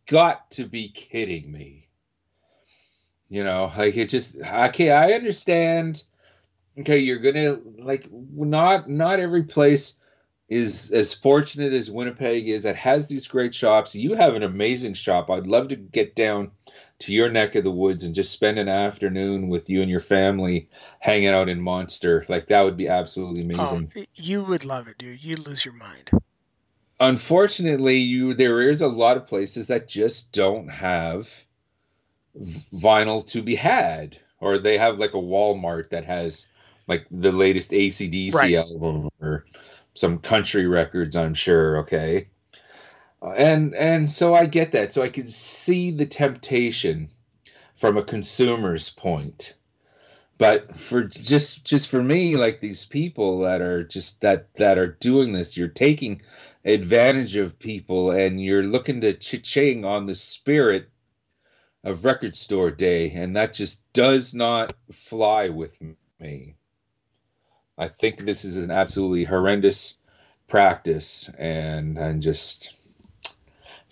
[0.06, 1.88] got to be kidding me.
[3.28, 6.02] You know, like it just okay, I understand
[6.78, 9.96] okay, you're to like not not every place
[10.48, 13.96] is as fortunate as Winnipeg is that has these great shops.
[13.96, 15.28] You have an amazing shop.
[15.28, 16.52] I'd love to get down
[16.98, 20.00] to your neck of the woods and just spend an afternoon with you and your
[20.00, 20.68] family
[20.98, 22.24] hanging out in Monster.
[22.28, 23.92] Like that would be absolutely oh, amazing.
[23.94, 25.22] y- you would love it, dude.
[25.22, 26.10] You'd lose your mind.
[26.98, 31.28] Unfortunately, you there is a lot of places that just don't have
[32.74, 36.46] vinyl to be had or they have like a Walmart that has
[36.86, 38.54] like the latest ACDC Right.
[38.54, 39.44] album or
[39.94, 42.28] some country records, I'm sure, okay?
[43.22, 44.92] Uh, and and so I get that.
[44.92, 47.08] So I can see the temptation
[47.74, 49.54] from a consumer's point.
[50.38, 54.92] But for just just for me like these people that are just that that are
[55.00, 56.22] doing this, you're taking
[56.64, 60.88] advantage of people and you're looking to cha-ching on the spirit
[61.84, 65.80] of record store day and that just does not fly with
[66.18, 66.56] me
[67.78, 69.96] i think this is an absolutely horrendous
[70.48, 72.74] practice and and just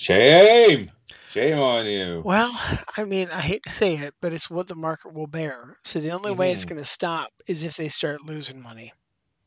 [0.04, 0.90] shame
[1.26, 2.52] shame on you Well,
[2.96, 5.76] I mean, I hate to say it, but it's what the market will bear.
[5.84, 6.64] So the only way it's Mhm.
[6.64, 8.92] going to stop is if they start losing money.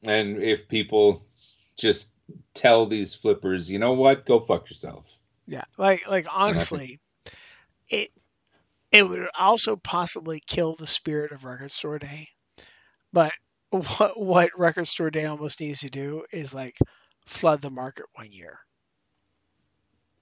[0.06, 1.22] and if people
[1.78, 2.14] just
[2.54, 7.00] tell these flippers you know what go fuck yourself Yeah, like like honestly,
[7.90, 8.12] it
[8.92, 12.30] it would also possibly kill the spirit of record store day.
[13.14, 13.34] But
[13.72, 16.78] what what record store day almost needs to do is like
[17.28, 18.62] flood the market one year.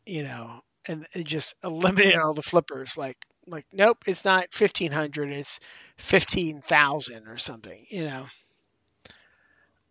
[0.05, 2.97] You know, and, and just eliminate all the flippers.
[2.97, 3.17] Like
[3.47, 5.59] like nope, it's not fifteen hundred, it's
[5.97, 7.85] fifteen thousand or something.
[7.89, 8.27] You know.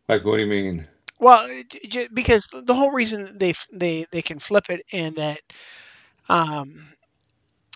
[0.09, 0.87] like what do you mean
[1.19, 1.49] Well,
[2.13, 5.41] because the whole reason they they they can flip it and that
[6.29, 6.93] um,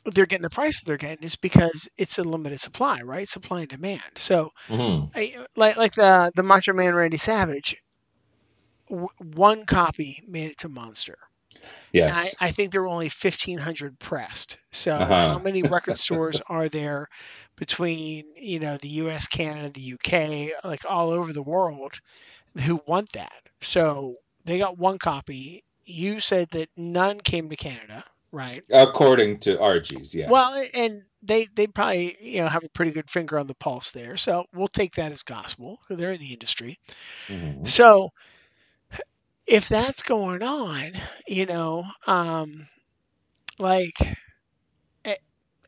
[0.05, 3.29] they're getting the price they're getting is because it's a limited supply, right?
[3.29, 4.03] Supply and demand.
[4.17, 5.11] So, Mhm.
[5.15, 7.77] I, like like the the Macho Man Randy Savage,
[8.91, 11.17] w- one copy made it to Monster.
[11.93, 14.59] Yes I, I think there were only fifteen hundred pressed.
[14.73, 15.37] So, Uh-huh.
[15.37, 17.07] how many record stores are there
[17.57, 21.95] between you know the U.S., Canada, the U.K., like all over the world,
[22.65, 23.43] who want that?
[23.63, 25.65] So they got one copy.
[25.85, 28.65] you said that none came to Canada, right?
[28.73, 30.33] According to RGs, yeah.
[30.33, 33.91] Well, and they they probably you know have a pretty good finger on the pulse
[33.91, 35.79] there, so we'll take that as gospel.
[35.89, 36.77] They're in the industry,
[37.29, 37.67] Mhm.
[37.67, 38.11] so
[39.49, 40.93] if that's going on,
[41.27, 42.69] you know, um,
[43.59, 43.95] like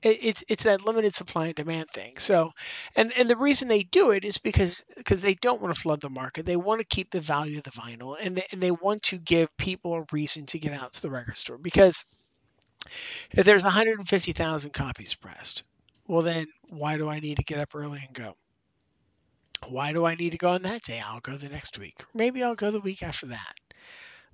[0.03, 2.17] it, it's it's that limited supply and demand thing.
[2.19, 2.53] So,
[2.97, 6.01] and and the reason they do it is because because they don't want to flood
[6.01, 6.47] the market.
[6.47, 9.19] They want to keep the value of the vinyl, and they, and they want to
[9.19, 12.05] give people a reason to get out to the record store because
[13.33, 15.65] if there's 150,000 copies pressed,
[16.07, 18.35] well then why do I need to get up early and go?
[19.69, 21.01] Why do I need to go on that day?
[21.01, 22.05] I'll go the next week.
[22.13, 23.55] Maybe I'll go the week after that.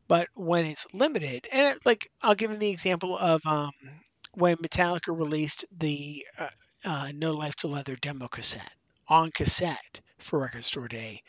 [0.08, 3.72] But when it's limited, and it- like I'll give you the example of um,
[4.34, 6.50] when Metallica released the uh,
[6.84, 8.76] uh, No Life 'til Leather demo cassette
[9.08, 11.22] on cassette for Record Store Day,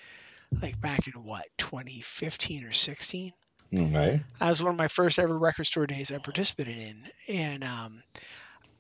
[0.62, 3.34] like back in what 2015 or 16.
[3.74, 4.24] Okay.
[4.40, 8.04] That was one of my first ever record store days I participated in, and um,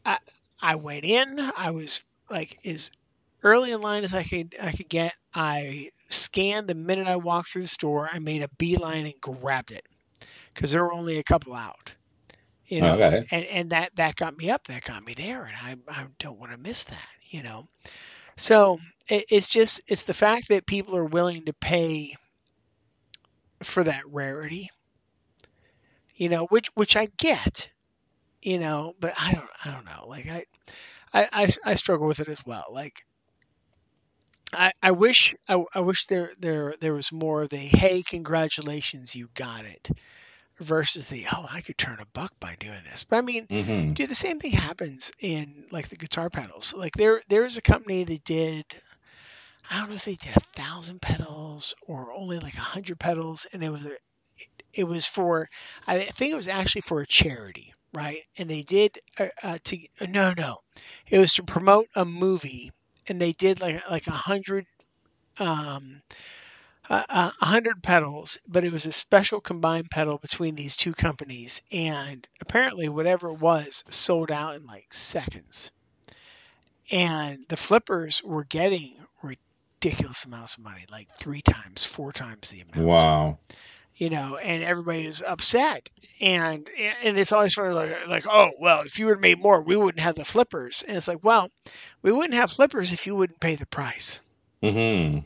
[0.05, 0.19] I
[0.61, 1.39] I went in.
[1.57, 2.91] I was like as
[3.43, 5.13] early in line as I could I could get.
[5.33, 8.09] I scanned the minute I walked through the store.
[8.11, 9.85] I made a beeline and grabbed it
[10.53, 11.95] because there were only a couple out.
[12.65, 13.29] You know, Okay.
[13.31, 14.67] and and that that got me up.
[14.67, 17.07] That got me there, and I I don't want to miss that.
[17.29, 17.67] You know,
[18.37, 22.13] so it, it's just it's the fact that people are willing to pay
[23.63, 24.69] for that rarity
[26.15, 27.69] you know which which i get
[28.41, 30.43] you know but i don't i don't know like i
[31.13, 33.03] i i, I struggle with it as well like
[34.53, 39.15] I, I wish I, I wish there there there was more of the hey congratulations
[39.15, 39.89] you got it
[40.57, 43.03] versus the oh I could turn a buck by doing this.
[43.03, 46.73] But I mean hmm dude the same thing happens in like the guitar pedals.
[46.73, 48.65] Like there there's a company that did
[49.69, 53.45] I don't know if they did a thousand pedals or only like a hundred pedals
[53.53, 53.97] and it was a
[54.73, 55.49] it was for
[55.87, 58.23] I think it was actually for a charity, right?
[58.37, 60.59] And they did uh, uh, to no no,
[61.07, 62.71] it was to promote a movie,
[63.09, 64.65] and they did like like a hundred
[65.39, 66.01] um
[66.89, 72.27] a hundred pedals, but it was a special combined pedal between these two companies, and
[72.41, 75.71] apparently whatever it was sold out in like seconds,
[76.91, 82.61] and the flippers were getting ridiculous amounts of money, like three times, four times the
[82.61, 83.39] amount Wow.
[83.97, 85.89] You know, and everybody is upset.
[86.21, 86.69] And
[87.03, 89.61] and it's always sort of like, like, oh, well, if you would have made more,
[89.61, 90.83] we wouldn't have the flippers.
[90.87, 91.49] And it's like, well,
[92.01, 94.19] we wouldn't have flippers if you wouldn't pay the price.
[94.63, 95.19] hmm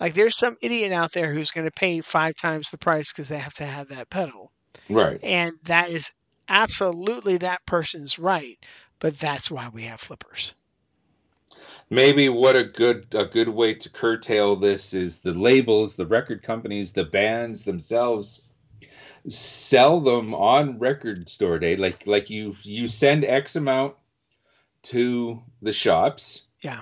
[0.00, 3.28] Like, there's some idiot out there who's going to pay five times the price because
[3.28, 4.52] they have to have that pedal.
[4.88, 5.20] Right.
[5.22, 6.12] And that is
[6.48, 8.58] absolutely that person's right.
[8.98, 10.54] But that's why we have flippers.
[11.88, 16.42] Maybe what a good a good way to curtail this is the labels, the record
[16.42, 18.42] companies, the bands themselves
[19.28, 21.76] sell them on record store day.
[21.76, 23.94] Like like you you send X amount
[24.84, 26.42] to the shops.
[26.60, 26.80] Yeah.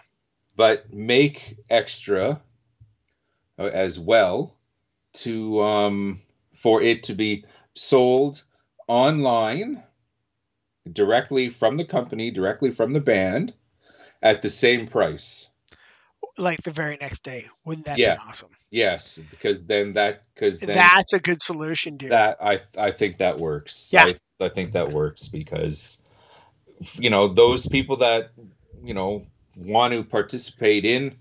[0.56, 2.40] But make extra
[3.58, 4.56] uh, as well
[5.14, 6.20] to um
[6.54, 7.44] for it to be
[7.74, 8.42] sold
[8.86, 9.82] online
[10.90, 13.52] directly from the company, directly from the band
[14.24, 15.48] at the same price.
[16.36, 17.46] Like the very next day.
[17.64, 18.14] Wouldn't that Yeah.
[18.14, 18.50] be awesome?
[18.70, 22.10] Yes, because then that because That's a good solution, dude.
[22.10, 23.90] that I I think that works.
[23.92, 24.06] Yeah.
[24.40, 26.02] I, I think that works because
[26.94, 28.32] you know those people that
[28.82, 29.26] you know
[29.56, 31.14] want to participate in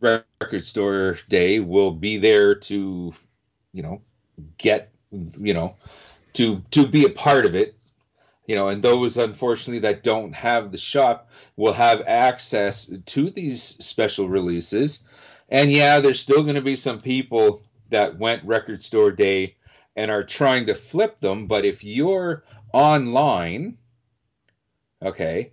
[0.00, 3.14] record store day will be there to
[3.72, 4.00] you know
[4.58, 5.76] get you know
[6.32, 7.76] to to be a part of it
[8.50, 13.62] you know and those unfortunately that don't have the shop will have access to these
[13.62, 15.04] special releases.
[15.50, 19.54] And yeah there's still going to be some people that went record store day
[19.94, 23.78] and are trying to flip them but if you're online
[25.00, 25.52] okay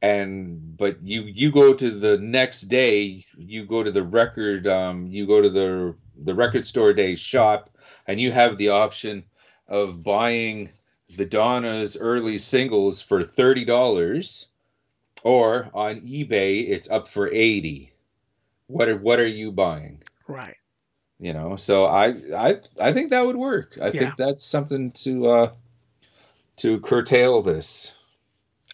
[0.00, 5.06] and but you you go to the next day you go to the record um
[5.06, 7.76] you go to the the record store day shop
[8.06, 9.22] and you have the option
[9.68, 10.70] of buying
[11.16, 14.46] the Donna's early singles for thirty dollars,
[15.22, 17.92] or on eBay it's up for eighty.
[18.66, 20.02] What are what are you buying?
[20.26, 20.56] right.
[21.18, 23.76] You know, so I I I think that would work.
[23.80, 23.90] I Yeah.
[23.92, 25.52] think that's something to uh
[26.56, 27.92] to curtail this.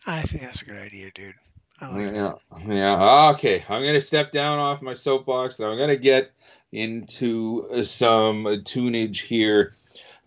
[0.06, 1.34] I think that's a good idea, dude.
[1.80, 2.14] I like.
[2.14, 2.34] Yeah,
[2.66, 3.30] yeah.
[3.34, 5.58] Okay, I'm gonna step down off my soapbox.
[5.60, 6.30] and I'm gonna get
[6.72, 9.74] into some tunage here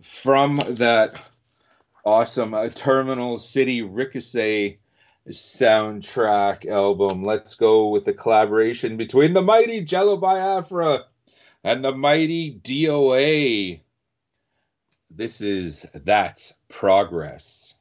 [0.02, 1.20] from that
[2.04, 4.80] awesome a Terminal City Ricochet
[5.30, 7.24] soundtrack album.
[7.24, 11.06] Let's go with the collaboration between the mighty Jello Biafra
[11.64, 13.82] and the mighty DOA.
[15.10, 17.76] This is That's Progress.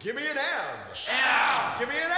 [0.00, 0.44] Give me an M!
[1.08, 1.78] M!
[1.78, 2.11] Give me an M!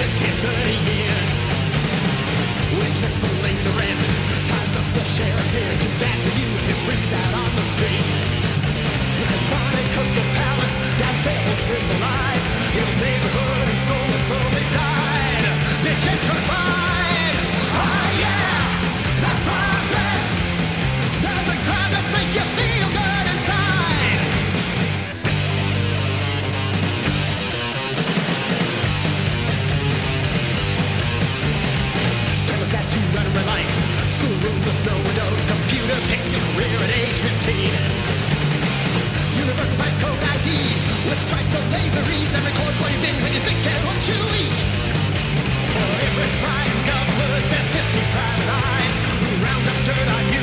[0.00, 1.28] 15, 30 years.
[2.72, 4.00] We're tripling the rent.
[4.48, 5.76] Time's up, the sheriff's here.
[5.76, 8.06] Too bad for you if you freeze out on the street.
[9.20, 15.44] You can find a cooking palace downstairs will symbolize your neighborhood is so slowly died.
[15.84, 16.99] Been gentrified.
[35.90, 37.50] Shooter picks your career at age 15.
[39.42, 43.32] Universal price code IDs with strike the laser reads and records where you've been when
[43.34, 44.60] you're sick and what you eat.
[45.74, 50.42] For every spy and government, there's 50 private eyes who round up dirt on you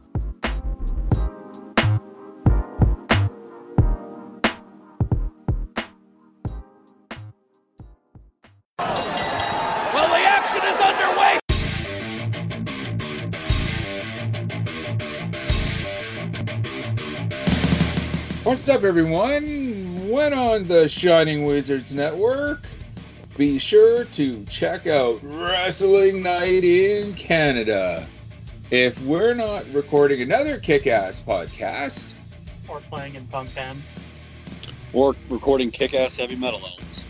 [10.81, 11.39] Underway.
[18.43, 20.09] What's up, everyone?
[20.09, 22.61] When on the Shining Wizards Network,
[23.37, 28.05] be sure to check out Wrestling Night in Canada.
[28.71, 32.11] If we're not recording another kick ass podcast,
[32.67, 33.85] or playing in punk bands.
[34.93, 37.05] or recording kick-ass heavy metal albums.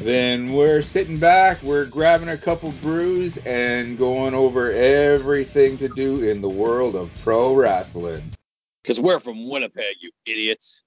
[0.00, 6.22] Then we're sitting back, we're grabbing a couple brews, and going over everything to do
[6.28, 8.22] in the world of pro wrestling.
[8.82, 10.82] Because we're from Winnipeg, you idiots.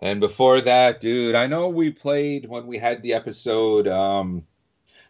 [0.00, 4.46] And before that, dude, I know we played when we had the episode um,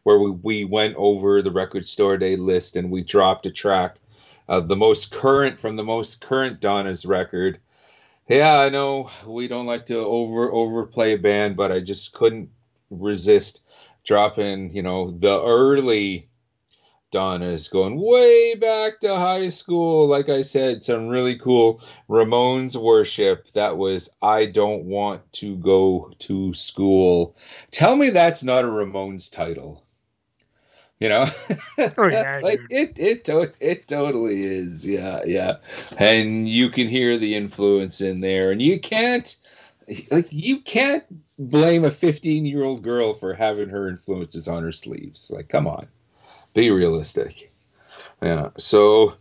[0.02, 3.98] where we, we went over the record store day list and we dropped a track
[4.48, 7.60] of the most current from the most current Donna's record.
[8.28, 12.50] Yeah, I know we don't like to over overplay a band, but I just couldn't
[12.90, 13.62] resist
[14.04, 16.28] dropping, you know, the early
[17.12, 20.08] Donna's going way back to high school.
[20.08, 23.52] Like I said, some really cool Ramones worship.
[23.52, 27.36] That was I Don't Want to Go to School.
[27.70, 29.83] Tell me that's not a Ramones title.
[31.04, 31.26] You know?
[31.98, 34.86] Oh, yeah, like it it to- it totally is.
[34.86, 35.56] Yeah, yeah.
[35.98, 39.36] And you can hear the influence in there and you can't
[40.10, 41.04] like you can't
[41.38, 45.30] blame a 15-year-old girl for having her influences on her sleeves.
[45.30, 45.88] Like come on
[46.54, 47.52] be realistic.
[48.22, 48.48] Yeah.
[48.56, 49.14] So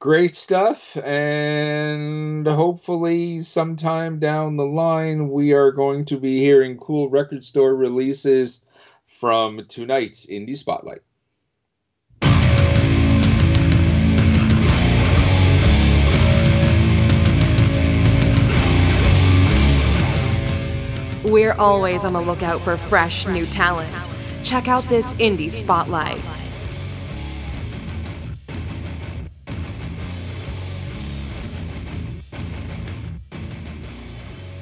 [0.00, 0.96] great stuff.
[0.96, 7.76] And hopefully, sometime down the line, we are going to be hearing cool record store
[7.76, 8.64] releases
[9.18, 11.02] from tonight's Indie Spotlight.
[21.24, 24.10] We're always on the lookout for fresh new talent.
[24.42, 26.20] Check out this indie spotlight.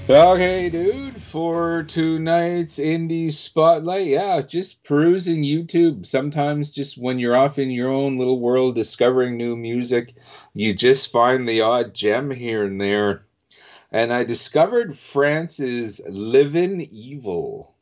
[0.09, 6.05] Okay, dude, for tonight's indie spotlight, yeah, just perusing YouTube.
[6.05, 10.15] Sometimes, just when you're off in your own little world discovering new music,
[10.53, 13.25] you just find the odd gem here and there.
[13.91, 17.75] And I discovered France's Livin' Evil.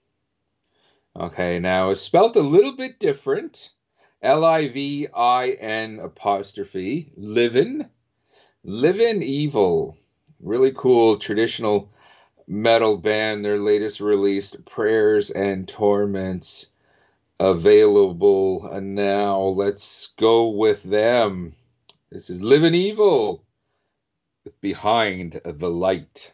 [1.19, 3.73] Okay, now it's spelt a little bit different
[4.23, 7.91] L I V I N apostrophe, Livin'.
[8.63, 9.97] Livin' Evil.
[10.39, 11.90] Really cool traditional
[12.51, 16.73] metal band, their latest release, Prayers and Torments,
[17.39, 19.41] available and now.
[19.41, 21.55] Let's go with them.
[22.11, 23.45] This is Living Evil
[24.45, 26.33] with Behind the Light.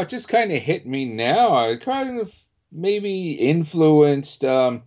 [0.00, 1.56] It just kind of hit me now.
[1.56, 2.32] I kind of
[2.70, 4.82] maybe influenced um,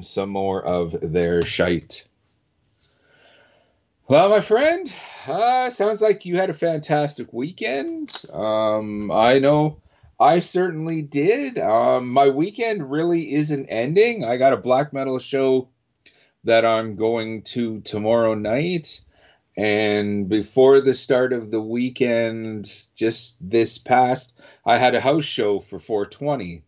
[0.00, 2.08] some more of their shite.
[4.06, 4.92] Well, my friend,
[5.26, 8.14] uh, sounds like you had a fantastic weekend.
[8.30, 9.80] Um, I know
[10.20, 11.58] I certainly did.
[11.58, 14.22] Um, my weekend really isn't ending.
[14.22, 15.70] I got a black metal show
[16.44, 19.00] that I'm going to tomorrow night.
[19.56, 24.34] And before the start of the weekend, just this past,
[24.66, 26.62] I had a house show for 420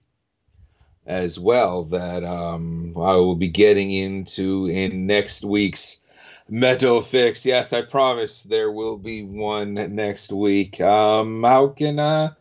[1.05, 6.01] as well that um, I will be getting into in next week's
[6.49, 7.45] Metal Fix.
[7.45, 10.81] Yes, I promise there will be one next week.
[10.81, 12.35] Um, how can uh?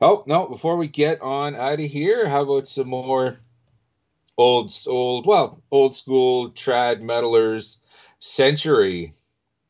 [0.00, 0.46] Oh no!
[0.46, 3.38] Before we get on out of here, how about some more
[4.36, 7.78] old, old, well, old school trad metalers?
[8.18, 9.14] Century.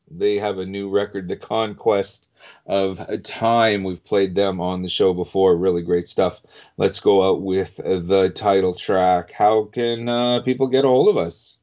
[0.09, 2.27] They have a new record, The Conquest
[2.65, 3.83] of Time.
[3.83, 5.55] We've played them on the show before.
[5.57, 6.41] Really great stuff.
[6.77, 9.31] Let's go out with the title track.
[9.31, 11.56] How can uh, people get a hold of us?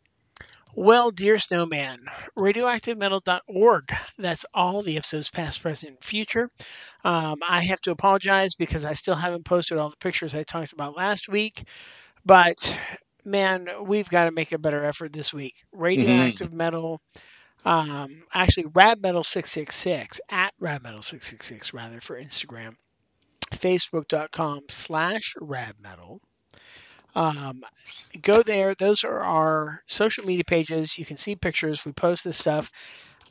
[0.76, 2.00] Well, dear snowman,
[2.36, 3.94] radioactivemetal.org.
[4.18, 6.50] That's all the episodes, past, present, and future.
[7.04, 10.72] Um, I have to apologize because I still haven't posted all the pictures I talked
[10.72, 11.64] about last week,
[12.24, 12.78] but
[13.24, 15.54] man, we've got to make a better effort this week.
[15.72, 17.00] Radioactive Metal,
[17.64, 22.76] um, actually, Rad Metal 666 at Rad Metal 666 rather for Instagram,
[23.52, 26.20] Facebook.com slash Rad Metal.
[27.14, 27.64] Um,
[28.22, 28.74] go there.
[28.74, 30.98] Those are our social media pages.
[30.98, 31.84] You can see pictures.
[31.84, 32.70] We post this stuff.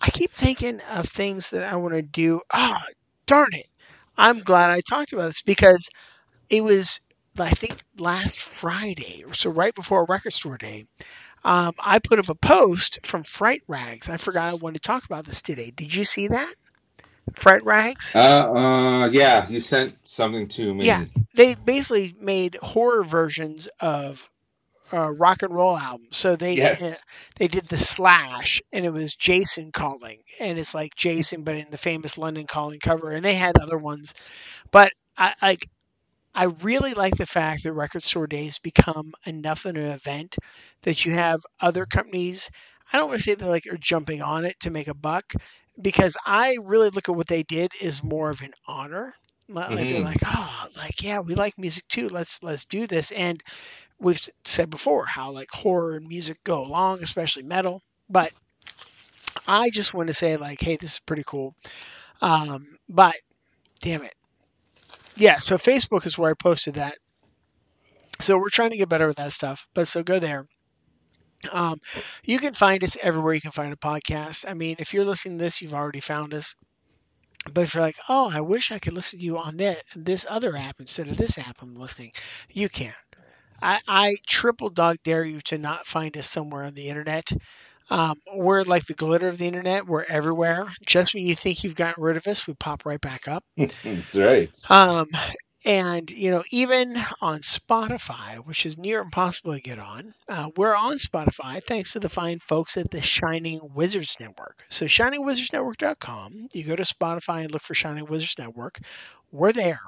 [0.01, 2.41] I keep thinking of things that I want to do.
[2.53, 2.79] Oh,
[3.25, 3.67] darn it.
[4.17, 5.89] I'm glad I talked about this because
[6.49, 6.99] it was,
[7.39, 10.85] I think, last Friday, so right before Record Store Day.
[11.45, 14.09] Um, I put up a post from Fright Rags.
[14.09, 15.71] I forgot I wanted to talk about this today.
[15.75, 16.55] Did you see that?
[17.35, 18.15] Fright Rags?
[18.15, 18.19] Uh,
[18.53, 20.85] uh, yeah, you sent something to me.
[20.85, 21.03] Yeah,
[21.35, 24.29] they basically made horror versions of
[24.93, 26.17] uh, rock and roll albums.
[26.17, 26.81] So they Yes.
[26.81, 26.95] uh,
[27.37, 31.69] they did the Clash, and it was Jason Calling, and it's like Jason, but in
[31.71, 33.11] the famous London Calling cover.
[33.11, 34.13] And they had other ones,
[34.71, 35.67] but I like.
[36.35, 40.35] I really like the fact that Record Store Days become enough of an event
[40.83, 42.49] that you have other companies.
[42.91, 45.33] I don't want to say they're like are jumping on it to make a buck,
[45.81, 49.15] because I really look at what they did as more of an honor.
[49.49, 50.03] Like they're Mhm.
[50.03, 52.07] like, oh, like yeah, we like music too.
[52.09, 53.11] Let's let's do this.
[53.11, 53.41] And
[53.99, 57.81] we've said before how like horror and music go along, especially metal.
[58.09, 58.31] But
[59.47, 61.55] I just want to say like, hey, this is pretty cool.
[62.21, 63.15] Um, but
[63.81, 64.13] damn it,
[65.15, 65.37] yeah.
[65.37, 66.97] So Facebook is where I posted that.
[68.19, 69.67] So we're trying to get better with that stuff.
[69.73, 70.47] But so go there.
[71.51, 71.79] Um,
[72.23, 74.45] you can find us everywhere you can find a podcast.
[74.49, 76.55] I mean, if you're listening to this, you've already found us.
[77.53, 80.25] But if you're like, oh, I wish I could listen to you on that this
[80.29, 82.11] other app instead of this app I'm listening,
[82.51, 82.93] you can.
[83.61, 87.31] I, I triple dog dare you to not find us somewhere on the internet.
[87.89, 89.85] Um, we're like the glitter of the internet.
[89.87, 90.73] We're everywhere.
[90.85, 93.43] Just when you think you've gotten rid of us, we pop right back up.
[93.57, 94.49] That's right.
[94.69, 95.07] Um,
[95.65, 100.75] and you know, even on Spotify, which is near impossible to get on, uh, we're
[100.75, 104.63] on Spotify thanks to the fine folks at the Shining Wizards Network.
[104.69, 106.47] So, ShiningWizardsNetwork.com.
[106.53, 108.79] You go to Spotify and look for Shining Wizards Network.
[109.31, 109.79] We're there,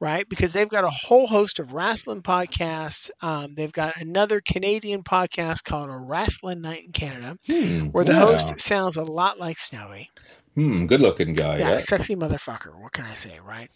[0.00, 0.26] right?
[0.28, 3.10] Because they've got a whole host of wrestling podcasts.
[3.20, 8.12] Um, they've got another Canadian podcast called A Wrestling Night in Canada, Hmm, where the
[8.12, 8.20] yeah.
[8.20, 10.10] host sounds a lot like Snowy
[10.58, 11.58] Hmm, good looking guy.
[11.58, 11.78] yeah, Yeah.
[11.78, 12.74] sexy motherfucker.
[12.80, 13.70] What can I say, right?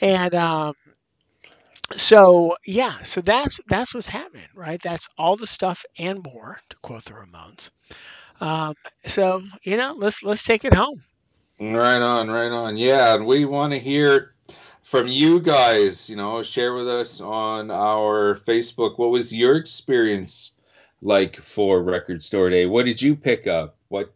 [0.00, 0.74] And um,
[1.96, 4.80] so yeah, so that's that's what's happening, right?
[4.82, 7.70] That's all the stuff and more, to quote the Ramones.
[8.40, 8.74] Um,
[9.04, 11.02] so you know, let's let's take it home.
[11.60, 12.76] Right on, right on.
[12.76, 14.34] Yeah, and we want to hear
[14.82, 16.08] from you guys.
[16.10, 18.98] You know, share with us on our Facebook.
[18.98, 20.52] What was your experience
[21.02, 22.66] like for Record Store Day?
[22.66, 23.78] What did you pick up?
[23.88, 24.12] What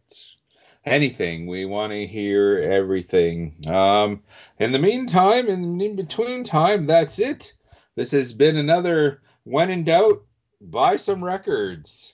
[0.85, 1.47] anything?
[1.47, 3.55] We want to hear everything.
[3.67, 4.23] Um,
[4.59, 7.53] in the meantime, in, in between time, that's it.
[7.95, 10.23] This has been another When in Doubt,
[10.61, 12.13] Buy Some Records.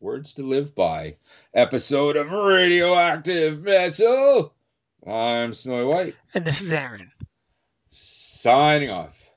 [0.00, 1.16] Words to Live By
[1.54, 4.54] episode of Radioactive Metal.
[5.06, 7.10] I'm Snowy White, And this is Aaron.
[7.88, 9.30] signing off.